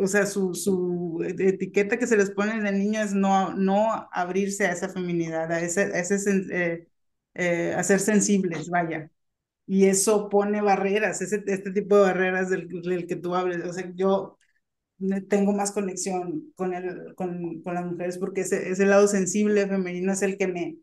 [0.00, 4.66] o sea, su, su etiqueta que se les pone de niño es no, no abrirse
[4.66, 6.88] a esa feminidad, a ese, a, ese, eh,
[7.34, 9.10] eh, a ser sensibles, vaya.
[9.66, 13.64] Y eso pone barreras, ese, este tipo de barreras del, del que tú hables.
[13.64, 14.38] O sea, yo
[15.28, 20.12] tengo más conexión con, el, con, con las mujeres porque ese, ese lado sensible femenino
[20.12, 20.76] es el que me,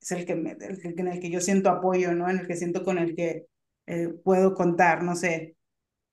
[0.00, 2.28] es el que me, el en el que yo siento apoyo, ¿no?
[2.30, 3.46] En el que siento con el que
[3.86, 5.56] eh, puedo contar, no sé,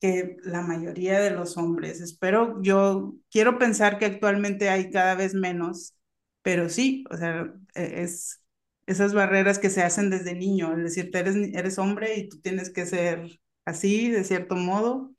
[0.01, 5.33] que la mayoría de los hombres, espero, yo quiero pensar que actualmente hay cada vez
[5.35, 5.95] menos,
[6.41, 8.41] pero sí, o sea, e, es
[8.87, 12.69] esas barreras que se hacen desde niño, es decir, eres, eres hombre y tú tienes
[12.71, 15.11] que ser así, de cierto modo,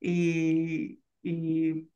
[0.00, 1.90] y, y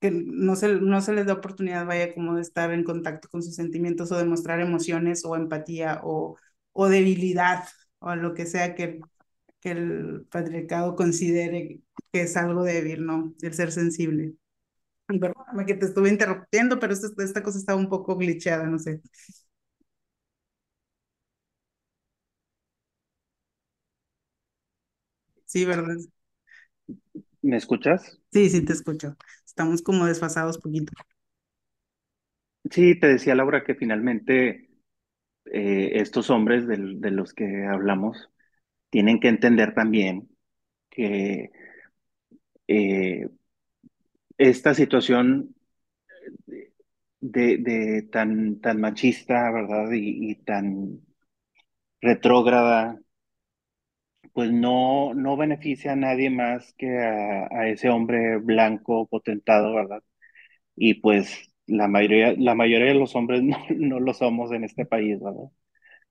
[0.00, 3.42] que no se, no se les da oportunidad, vaya, como de estar en contacto con
[3.42, 6.36] sus sentimientos o demostrar emociones o empatía o,
[6.72, 7.64] o debilidad
[7.98, 9.00] o lo que sea que,
[9.60, 11.80] que el patriarcado considere
[12.12, 13.34] que es algo débil, ¿no?
[13.42, 14.34] El ser sensible.
[15.08, 19.02] Perdóname que te estuve interrumpiendo, pero esta, esta cosa estaba un poco glitchada, no sé.
[25.50, 25.96] Sí, ¿verdad?
[27.42, 28.18] ¿Me escuchas?
[28.32, 29.16] Sí, sí, te escucho.
[29.46, 30.92] Estamos como desfasados poquito.
[32.70, 34.68] Sí, te decía Laura que finalmente
[35.46, 36.78] eh, estos hombres de,
[37.12, 38.30] los que hablamos
[38.90, 40.30] tienen que entender también
[40.90, 41.52] que
[42.68, 43.26] eh,
[44.38, 45.54] esta situación
[47.20, 49.90] de, de, tan, tan machista, ¿verdad?
[49.92, 51.00] Y, y tan
[52.00, 52.98] retrógrada
[54.32, 60.02] pues no, no beneficia a nadie más que a, ese hombre blanco potentado, ¿verdad?
[60.76, 64.86] Y pues la mayoría, la mayoría de los hombres no, no lo somos en este
[64.86, 65.50] país, ¿verdad?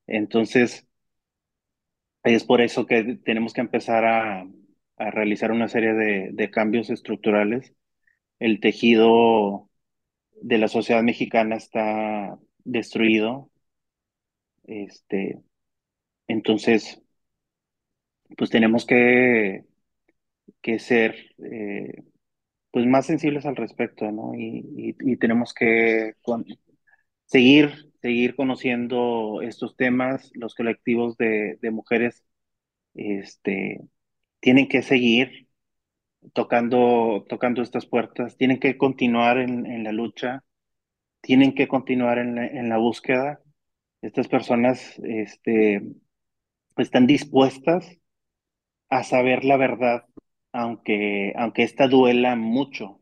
[0.08, 0.88] Entonces,
[2.24, 4.42] es por eso que tenemos que empezar a,
[4.98, 7.74] a realizar una serie de, de cambios estructurales.
[8.40, 9.70] El tejido
[10.42, 13.52] de la sociedad mexicana está destruido.
[14.64, 15.42] Este,
[16.28, 17.02] entonces,
[18.38, 19.66] pues tenemos que,
[20.62, 22.04] que ser eh,
[22.72, 24.34] pues más sensibles al respecto, ¿no?
[24.36, 26.14] Y, y, tenemos que
[27.26, 32.24] seguir, seguir conociendo estos temas, los colectivos de, de mujeres
[32.96, 33.82] este,
[34.40, 35.48] tienen que seguir
[36.34, 40.44] tocando, tocando estas puertas, tienen que continuar en, en la lucha,
[41.22, 43.42] tienen que continuar en la, en la búsqueda.
[44.02, 45.82] Estas personas este,
[46.78, 47.99] están dispuestas
[48.90, 50.06] a saber la verdad,
[50.52, 53.02] aunque, aunque esta duela mucho.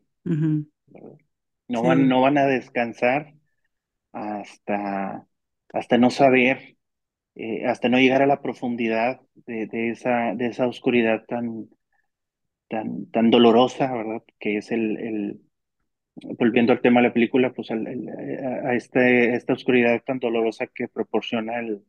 [1.68, 3.34] No, van, no van a descansar
[4.12, 5.26] hasta,
[5.72, 6.76] hasta no saber,
[7.36, 11.68] eh, hasta no llegar a la profundidad de, de, esa, de esa oscuridad tan,
[12.68, 14.22] tan, tan dolorosa, ¿verdad?
[14.38, 15.40] Que es el, el
[16.38, 21.60] volviendo al tema de la película, pues a, este, esta oscuridad tan dolorosa que proporciona
[21.60, 21.82] el,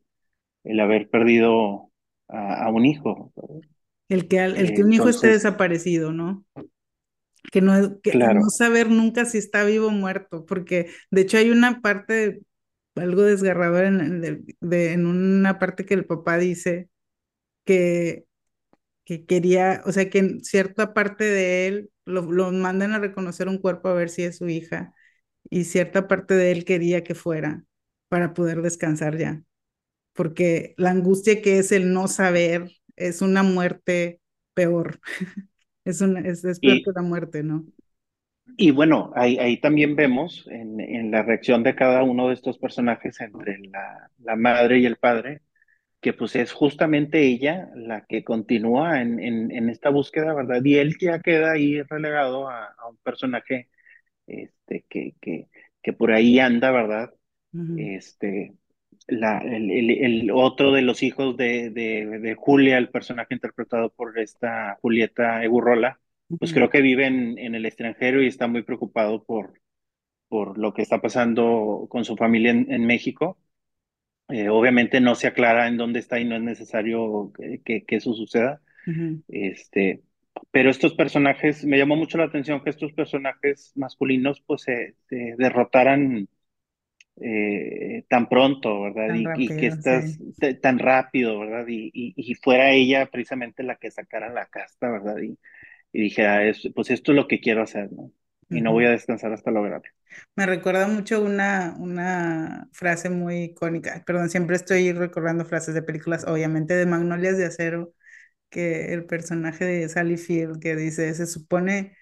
[0.64, 1.91] el haber perdido
[2.28, 3.32] a, a un hijo.
[3.36, 3.62] ¿verdad?
[4.10, 6.45] El que, el que un hijo esté desaparecido, ¿no?
[7.51, 11.49] Que no, que no saber nunca si está vivo o muerto, porque de hecho hay
[11.51, 12.41] una parte,
[12.95, 14.22] algo desgarrador en,
[14.62, 16.89] de, en una parte que el papá dice
[17.66, 18.26] que,
[19.05, 23.47] que quería, o sea, que en cierta parte de él lo, lo mandan a reconocer
[23.47, 24.93] un cuerpo a ver si es su hija,
[25.49, 27.66] y cierta parte de él quería que fuera
[28.10, 29.43] para poder descansar ya,
[30.14, 34.20] porque la angustia que es el no saber es una muerte
[34.54, 35.00] peor.
[35.86, 37.66] es, una, es, peor que la muerte, ¿no?
[38.58, 42.58] Y bueno, ahí, ahí también vemos en, en, la reacción de cada uno de estos
[42.58, 45.41] personajes entre la, la, madre y el padre,
[46.02, 50.62] que pues es justamente ella la que continúa en, en, en esta búsqueda, ¿verdad?
[50.64, 53.70] Y él ya queda ahí relegado a, a un personaje
[54.28, 55.47] este, que, que,
[55.82, 57.14] que por ahí anda, ¿verdad?
[57.78, 58.54] Este,
[59.10, 64.18] la, el, el, otro de los hijos de, de, de, Julia, el personaje interpretado por
[64.20, 65.99] esta Julieta Egurrola,
[66.39, 69.53] pues creo que vive en, en, el extranjero y está muy preocupado por,
[70.28, 73.38] por lo que está pasando con su familia en, en México.
[74.30, 77.95] Eh, obviamente no se aclara en dónde está y no es necesario que, que, que
[77.95, 78.62] eso suceda.
[78.86, 79.24] Uh -huh.
[79.28, 80.03] este,
[80.51, 85.36] pero estos personajes, me llamó mucho la atención que estos personajes masculinos pues se, se
[85.38, 86.28] derrotaran
[87.22, 89.08] eh, tan pronto, ¿verdad?
[89.08, 90.54] Tan y, rápido, y, que estás sí.
[90.62, 91.66] tan rápido, ¿verdad?
[91.68, 95.18] Y, y, y, fuera ella precisamente la que sacara la casta, ¿verdad?
[95.20, 95.38] Y,
[95.92, 98.12] y dijera, es, pues esto es lo que quiero hacer, ¿no?
[98.50, 98.64] Y uh -huh.
[98.64, 99.90] no voy a descansar hasta lograrlo.
[100.36, 106.26] Me recuerda mucho una, una frase muy icónica, perdón, siempre estoy recordando frases de películas,
[106.28, 107.94] obviamente de Magnolias de Acero,
[108.50, 111.96] que el personaje de Sally Field que dice, se supone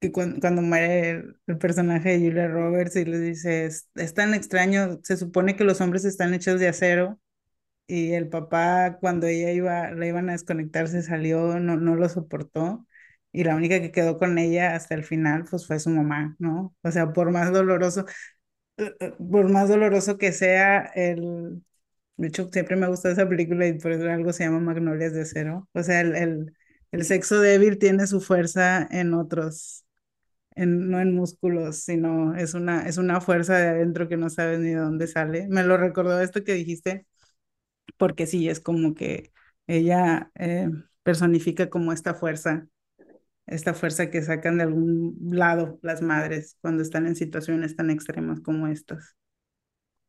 [0.00, 4.14] que cuando, cuando muere el, el, personaje de Julia Roberts y le dice, es, es,
[4.14, 7.20] tan extraño, se supone que los hombres están hechos de acero
[7.86, 12.08] y el papá cuando ella iba, la iban a desconectar se salió, no, no lo
[12.08, 12.86] soportó
[13.32, 16.74] y la única que quedó con ella hasta el final pues fue su mamá, ¿no?
[16.82, 18.06] O sea, por más doloroso,
[18.78, 21.62] eh, eh, por más doloroso que sea el,
[22.16, 25.22] de hecho, siempre me gusta esa película y por eso algo se llama Magnolias de
[25.22, 25.68] Acero.
[25.72, 26.54] O sea, el, el,
[26.92, 29.86] el sexo débil tiene su fuerza en otros,
[30.66, 34.70] no en músculos, sino es una, es una fuerza de adentro que no sabes ni
[34.70, 35.46] de dónde sale.
[35.48, 37.06] Me lo recordó esto que dijiste,
[37.96, 39.32] porque sí, es como que
[39.66, 40.68] ella eh,
[41.02, 42.66] personifica como esta fuerza,
[43.46, 48.40] esta fuerza que sacan de algún lado las madres cuando están en situaciones tan extremas
[48.40, 49.16] como estas.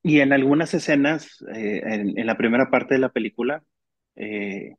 [0.04, 3.64] Y en algunas escenas, eh, en, en, la primera parte de la película,
[4.16, 4.76] eh,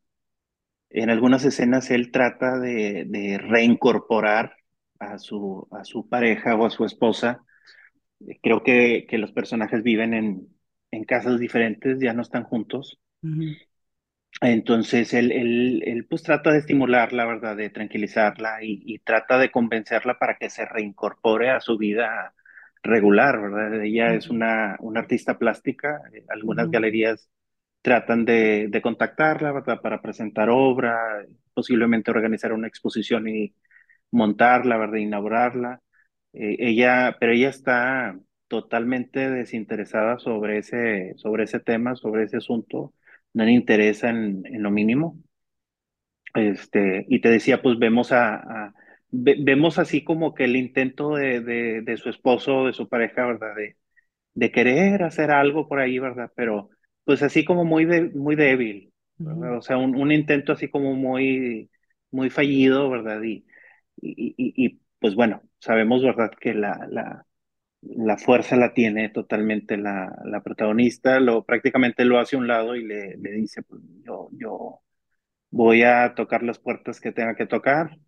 [0.91, 4.55] en algunas escenas él trata de, de, reincorporar
[5.03, 7.45] a su, a su pareja o a su esposa.
[8.43, 10.49] Creo que, que los personajes viven en,
[10.91, 13.01] en, casas diferentes, ya no están juntos.
[13.23, 13.59] Uh -huh.
[14.41, 17.57] Entonces él, él, él, pues trata de estimularla, ¿verdad?
[17.57, 22.35] De tranquilizarla y, y, trata de convencerla para que se reincorpore a su vida
[22.83, 23.83] regular, ¿verdad?
[23.83, 24.19] Ella uh -huh.
[24.19, 26.73] es una, una, artista plástica, eh, algunas uh -huh.
[26.73, 27.29] galerías
[27.83, 29.81] tratan de, de, contactarla, ¿verdad?
[29.81, 31.25] Para presentar obra,
[31.55, 33.55] posiblemente organizar una exposición y
[34.13, 34.99] montarla, ¿verdad?
[34.99, 35.83] Inaugurarla.
[36.35, 42.95] Eh, ella, pero ella está totalmente desinteresada sobre ese, sobre ese tema, sobre ese asunto,
[43.35, 45.19] no le interesa en, en lo mínimo.
[46.35, 48.37] Este, y te decía, pues vemos a,
[48.69, 48.75] a
[49.11, 53.55] vemos así como que el intento de, de, de, su esposo, de su pareja, ¿verdad?
[53.57, 53.77] De,
[54.35, 56.33] de querer hacer algo por ahí, ¿verdad?
[56.37, 56.71] Pero
[57.05, 59.59] pues así como muy, de, muy débil, ¿verdad?
[59.59, 61.71] O sea, un, un, intento así como muy,
[62.11, 63.23] muy fallido, ¿verdad?
[63.23, 63.47] Y,
[63.97, 66.31] y, y, y pues bueno, sabemos, ¿verdad?
[66.41, 67.27] Que la, la,
[67.83, 72.77] la fuerza la tiene totalmente la, la, protagonista, lo, prácticamente lo hace a un lado
[72.77, 74.81] y le, le dice, pues yo, yo
[75.51, 77.99] voy a tocar las puertas que tenga que tocar,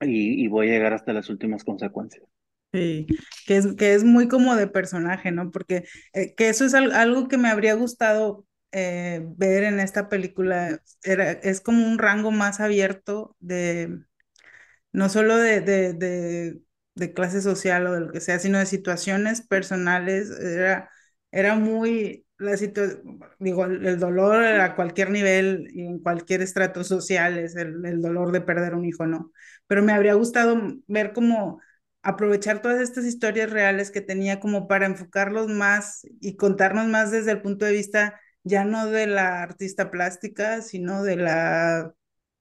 [0.00, 2.24] y, y, voy a llegar hasta las últimas consecuencias.
[2.72, 3.06] Sí,
[3.46, 5.50] que es, que es muy como de personaje, ¿no?
[5.50, 10.80] Porque eh, que eso es algo que me habría gustado eh, ver en esta película,
[11.02, 13.98] Era, es como un rango más abierto de,
[14.92, 16.60] no solo de, de, de,
[16.94, 20.90] de clase social o de lo que sea, sino de situaciones personales, era,
[21.30, 22.56] era muy, la
[23.38, 28.32] digo, el dolor a cualquier nivel y en cualquier estrato social es el, el, dolor
[28.32, 29.32] de perder un hijo, ¿no?
[29.66, 31.60] Pero me habría gustado ver cómo
[32.02, 37.32] aprovechar todas estas historias reales que tenía como para enfocarlos más y contarnos más desde
[37.32, 41.92] el punto de vista ya no de la artista plástica, sino de la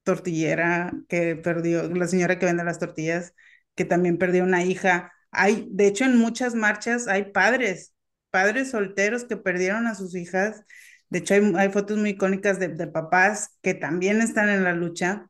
[0.03, 3.33] tortillera que perdió, la señora que vende las tortillas,
[3.75, 5.11] que también perdió una hija.
[5.31, 7.93] Hay, de hecho, en muchas marchas hay padres
[8.31, 10.63] padres solteros que perdieron a sus hijas.
[11.09, 15.29] De hecho, hay, fotos muy icónicas de, papás que también están en la lucha.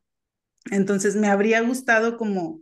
[0.70, 2.60] Entonces, me habría gustado como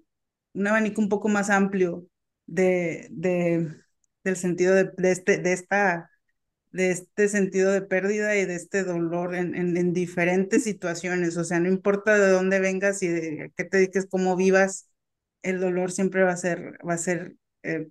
[0.54, 2.06] un abanico un poco más amplio
[2.46, 3.68] de, de
[4.24, 6.07] del sentido de, este, de, esta,
[6.78, 11.36] de este sentido de pérdida y de este dolor en, en, en, diferentes situaciones.
[11.36, 14.88] O sea, no importa de dónde vengas y de qué te dediques, cómo vivas,
[15.42, 17.88] el dolor siempre va a ser, va a ser eh,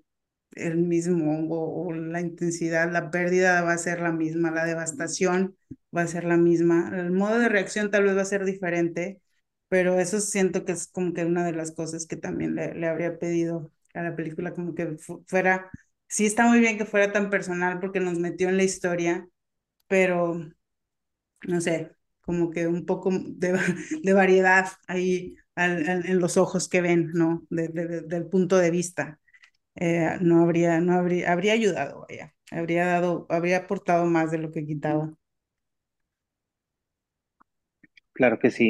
[0.54, 5.58] el mismo o, o, la intensidad, la pérdida va a ser la misma, la devastación
[5.96, 9.22] va a ser la misma, el modo de reacción tal vez va a ser diferente,
[9.70, 12.88] pero eso siento que es como que una de las cosas que también le, le
[12.88, 14.98] habría pedido a la película, como que
[15.28, 15.70] fuera,
[16.08, 19.28] sí está muy bien que fuera tan personal porque nos metió en la historia,
[19.88, 20.42] pero
[21.48, 23.54] no sé, como que un poco de,
[24.14, 27.46] variedad ahí en los ojos que ven, ¿no?
[27.50, 29.20] De, de, del punto de vista
[29.76, 32.08] eh, no habría, no habría, habría ayudado,
[32.52, 35.14] habría dado, habría aportado más de lo que quitaba.
[38.14, 38.70] Claro que sí.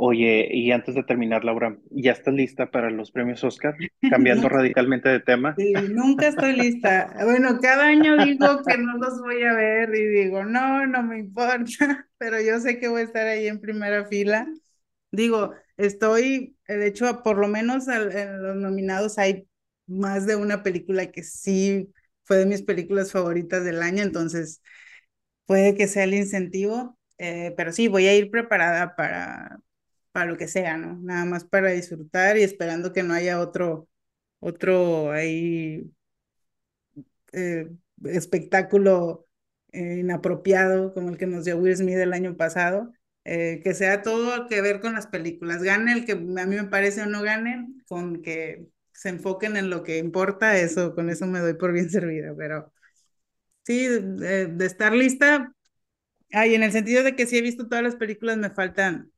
[0.00, 3.74] Oye, y antes de terminar, Laura, ¿ya estás lista para los premios Oscar?
[4.10, 5.56] Cambiando radicalmente de tema.
[5.56, 7.12] Sí, nunca estoy lista.
[7.24, 11.18] Bueno, cada año digo que no los voy a ver y digo, no, no me
[11.18, 11.66] importa,
[12.18, 14.46] pero yo sé que voy a estar ahí en primera fila.
[15.10, 19.48] Digo, estoy, de hecho, por lo menos en los nominados hay
[19.88, 21.92] más de una película que sí
[22.22, 24.62] fue de mis películas favoritas del año, entonces
[25.46, 29.58] puede que sea el incentivo, eh, pero sí, voy a ir preparada para,
[30.18, 30.98] para lo que sea, ¿no?
[31.02, 33.88] Nada más para disfrutar y esperando que no haya otro,
[34.40, 35.92] otro ahí
[37.32, 37.70] eh,
[38.04, 39.26] espectáculo
[39.72, 42.92] eh, inapropiado como el que nos dio Will Smith el año pasado.
[43.24, 45.62] Eh, que sea todo que ver con las películas.
[45.62, 49.68] Gane el que a mí me parece o no gane, con que se enfoquen en
[49.70, 52.72] lo que importa, eso, con eso me doy por bien servida, pero
[53.64, 55.52] sí, de, de estar lista,
[56.32, 59.12] ay, en el sentido de que sí he visto todas las películas, me faltan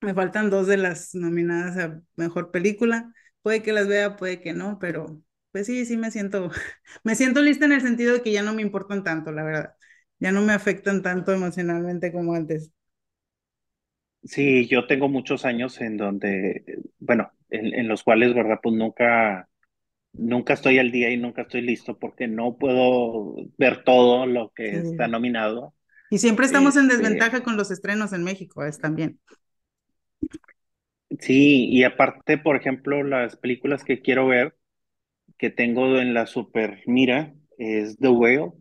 [0.00, 3.12] me faltan dos de las nominadas a mejor película.
[3.42, 5.20] Puede que las vea, puede que no, pero
[5.52, 6.50] pues sí, sí me siento,
[7.04, 9.74] me siento lista en el sentido de que ya no me importan tanto, la verdad.
[10.18, 12.72] Ya no me afectan tanto emocionalmente como antes.
[14.22, 18.58] Sí, yo tengo muchos años en donde, bueno, en, los cuales, ¿verdad?
[18.62, 19.48] Pues nunca,
[20.12, 24.78] nunca estoy al día y nunca estoy listo porque no puedo ver todo lo que
[24.78, 25.74] está nominado.
[26.10, 29.20] Y siempre estamos en este desventaja con los estrenos en México, es también.
[31.20, 34.56] Sí, y aparte, por ejemplo, las películas que quiero ver,
[35.38, 38.52] que tengo en la super mira, es The Whale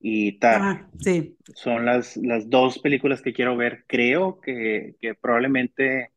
[0.00, 0.60] y Tar.
[0.62, 1.36] Ah, sí.
[1.54, 3.84] Son las, las dos películas que quiero ver.
[3.86, 6.10] Creo que, que probablemente,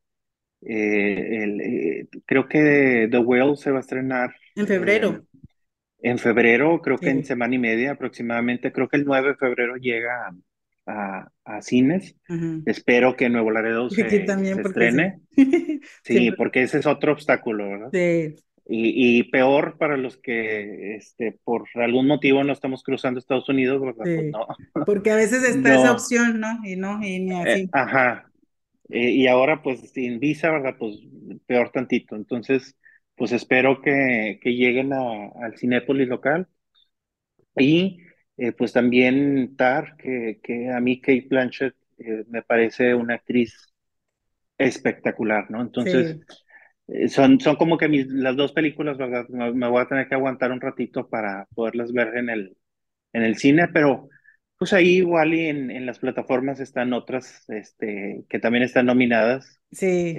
[0.61, 4.35] eh, el, eh, creo que The Whale se va a estrenar.
[4.55, 5.23] En febrero.
[5.99, 8.71] en febrero, creo que en semana y media aproximadamente.
[8.71, 10.35] Creo que el 9 de febrero llega
[10.87, 12.15] a, cines.
[12.65, 15.19] Espero que Nuevo Laredo se, estrene.
[16.03, 16.31] Sí.
[16.31, 17.89] porque ese es otro obstáculo, ¿verdad?
[17.91, 18.35] Sí.
[18.69, 24.03] Y, peor para los que este, por algún motivo no estamos cruzando Estados Unidos, ¿verdad?
[24.03, 24.85] Pues no.
[24.85, 26.59] Porque a veces está esa opción, ¿no?
[26.65, 27.61] Y no, y ni así.
[27.61, 28.29] Eh, ajá.
[28.89, 30.75] Eh, y ahora, pues, sin visa, ¿verdad?
[30.77, 30.99] Pues
[31.45, 32.17] peor tantito.
[32.17, 32.75] Entonces,
[33.15, 36.47] pues espero que, que lleguen a, al Cinépolis local.
[37.55, 37.99] Y
[38.37, 43.73] eh, pues también Tar, que, que a mí Kate Blanchett eh, me parece una actriz
[44.59, 45.61] espectacular, ¿no?
[45.61, 46.19] Entonces,
[46.87, 49.27] eh, son, son como que mis, las dos películas, ¿verdad?
[49.29, 52.57] Me, voy a tener que aguantar un ratito para poderlas ver en el,
[53.13, 54.07] en el cine, pero
[54.59, 59.59] pues ahí igual y en, en las plataformas están otras este, que también están nominadas.
[59.71, 60.15] Sí.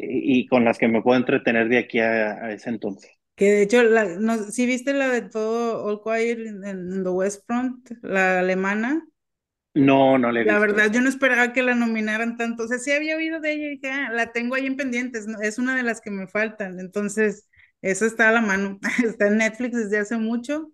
[0.00, 3.17] y, con las que me puedo entretener de aquí a ese entonces.
[3.38, 7.46] Que de hecho, la, no, ¿sí viste la de todo All Quiet en, the West
[7.46, 9.06] Front, la alemana?
[9.74, 12.64] No, no le he La verdad, yo no esperaba que la nominaran tanto.
[12.64, 15.28] O sea, sí había oído de ella y dije, ah, la tengo ahí en pendientes,
[15.40, 16.80] es una de las que me faltan.
[16.80, 17.48] Entonces,
[17.80, 18.80] eso está a la mano.
[19.04, 20.72] está en Netflix desde hace mucho.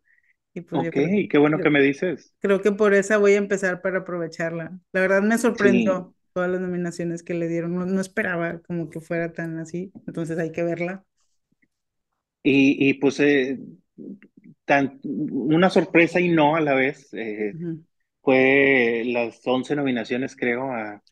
[0.55, 0.95] Y pues ok,
[1.29, 2.33] qué bueno que me dices.
[2.41, 4.79] Creo que por esa voy a empezar para aprovecharla.
[4.93, 7.75] La verdad me sorprendió todas las nominaciones que le dieron.
[7.95, 9.93] no esperaba como que fuera tan así.
[10.07, 11.05] Entonces hay que verla.
[12.45, 13.59] Y, y pues eh,
[14.65, 17.09] tan, una sorpresa y no a la vez.
[17.13, 17.55] Eh,
[18.23, 21.03] fue las 11 nominaciones, creo, a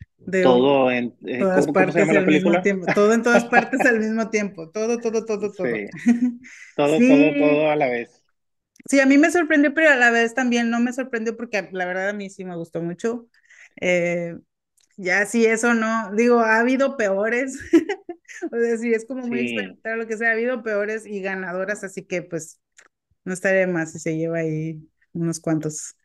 [0.43, 2.87] todo en eh, todas partes al mismo tiempo.
[2.95, 4.71] Todo en todas partes al mismo tiempo.
[4.71, 5.69] Todo, todo, todo, todo.
[6.77, 8.23] Todo, todo, todo a la vez.
[8.89, 11.85] Sí, a mí me sorprendió, pero a la vez también no me sorprendió porque la
[11.85, 13.29] verdad a mí sí me gustó mucho.
[14.97, 17.59] Ya si eso no, digo, ha habido peores,
[18.53, 19.57] o sea, sí, es como muy sí.
[19.85, 22.61] lo que sea, ha habido peores y ganadoras, así que pues
[23.25, 24.81] no estaría más si se lleva ahí
[25.13, 25.97] unos cuantos.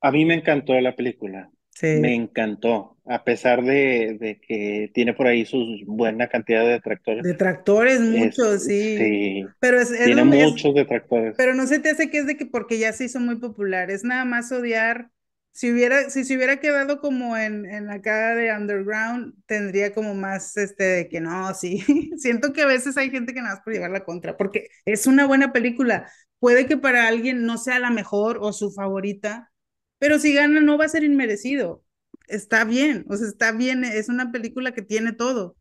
[0.00, 1.50] A mí me encantó la película.
[1.70, 1.86] Sí.
[2.00, 7.22] Me encantó, a pesar de, de, que tiene por ahí su buena cantidad de detractores.
[7.22, 8.98] Detractores, muchos, sí.
[8.98, 9.46] sí.
[9.58, 11.34] Pero es, tiene muchos detractores.
[11.38, 13.90] Pero no se te hace que es de que porque ya se hizo muy popular,
[13.90, 15.10] es nada más odiar
[15.52, 20.56] si hubiera, si se hubiera quedado como en, en cara de underground, tendría como más
[20.56, 21.84] este de que no, sí.
[22.16, 25.06] Siento que a veces hay gente que nada más por llevar la contra, porque es
[25.06, 26.10] una buena película.
[26.38, 29.52] Puede que para alguien no sea la mejor o su favorita,
[29.98, 31.84] pero si gana no va a ser inmerecido.
[32.28, 35.56] Está bien, o sea, está bien, es una película que tiene todo.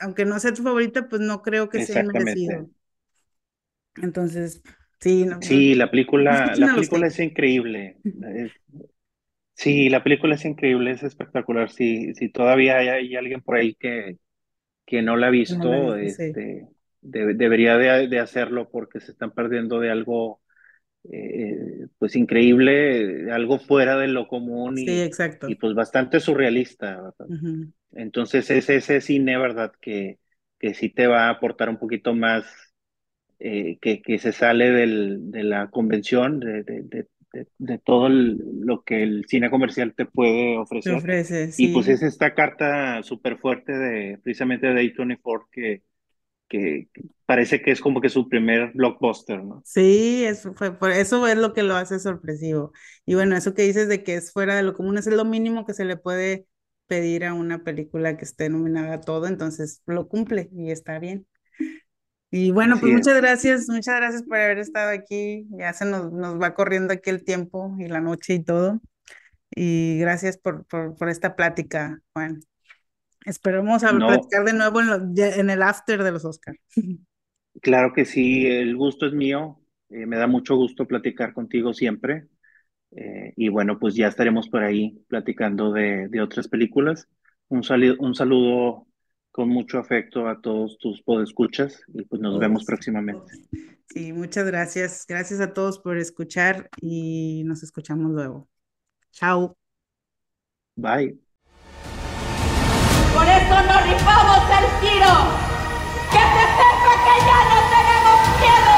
[0.00, 2.70] Aunque no sea tu favorita, pues no creo que sea inmerecido.
[3.96, 4.62] Entonces,
[5.00, 7.96] sí, no, Sí, la película, la película es increíble.
[9.56, 11.70] Sí, la película es increíble, es espectacular.
[11.70, 14.18] Si, si todavía hay, alguien por ahí que,
[14.84, 16.68] que no la ha visto, este,
[17.00, 20.42] debería de, hacerlo porque se están perdiendo de algo
[21.10, 25.48] eh, pues increíble, algo fuera de lo común y, Sí, exacto.
[25.48, 27.14] y pues bastante surrealista.
[27.92, 29.72] Entonces es ese cine, ¿verdad?
[29.80, 30.18] Que,
[30.58, 32.44] que sí te va a aportar un poquito más,
[33.38, 37.06] eh, que, que se sale del, de la convención, de, de,
[37.36, 40.94] de, de- todo el- lo que el cine comercial te puede Te ofrecer.
[40.94, 41.90] ofrece, Y pues sí.
[41.90, 45.82] es esta carta súper fuerte de precisamente de A24 que,
[46.48, 49.64] que que parece que es como que su primer blockbuster, ¿no?
[49.64, 52.72] Sí, eso fue, por eso es lo que lo hace sorpresivo.
[53.04, 55.66] Y bueno, eso que dices de que es fuera de lo común, es lo mínimo
[55.66, 56.46] que se le puede
[56.86, 61.26] pedir a una película que esté nominada a todo, entonces lo cumple y está bien.
[62.30, 62.92] Y bueno, pues es.
[62.92, 65.46] muchas gracias, muchas gracias por haber estado aquí.
[65.50, 68.80] Ya se nos, nos va corriendo aquí el tiempo y la noche y todo.
[69.54, 72.40] Y gracias por, por, por esta plática, Juan.
[73.26, 76.58] Esperamos a No, platicar de nuevo en, lo- en el after de los Oscars.
[77.62, 79.60] claro que sí, el gusto es mío.
[79.90, 82.28] eh, me da mucho gusto platicar contigo siempre.
[82.92, 87.08] eh, y bueno, pues ya estaremos por ahí platicando de, de otras películas.
[87.48, 88.88] Un, sali- un saludo
[89.36, 93.34] con mucho afecto a todos tus podescuchas y pues nos vemos próximamente.
[93.90, 95.04] Sí, muchas gracias.
[95.06, 98.48] Gracias a todos por escuchar y nos escuchamos luego.
[99.12, 99.54] Chao.
[100.74, 101.18] Bye.
[103.12, 105.12] Por eso no rifamos el tiro.
[106.10, 108.75] Que se sepa que ya no tenemos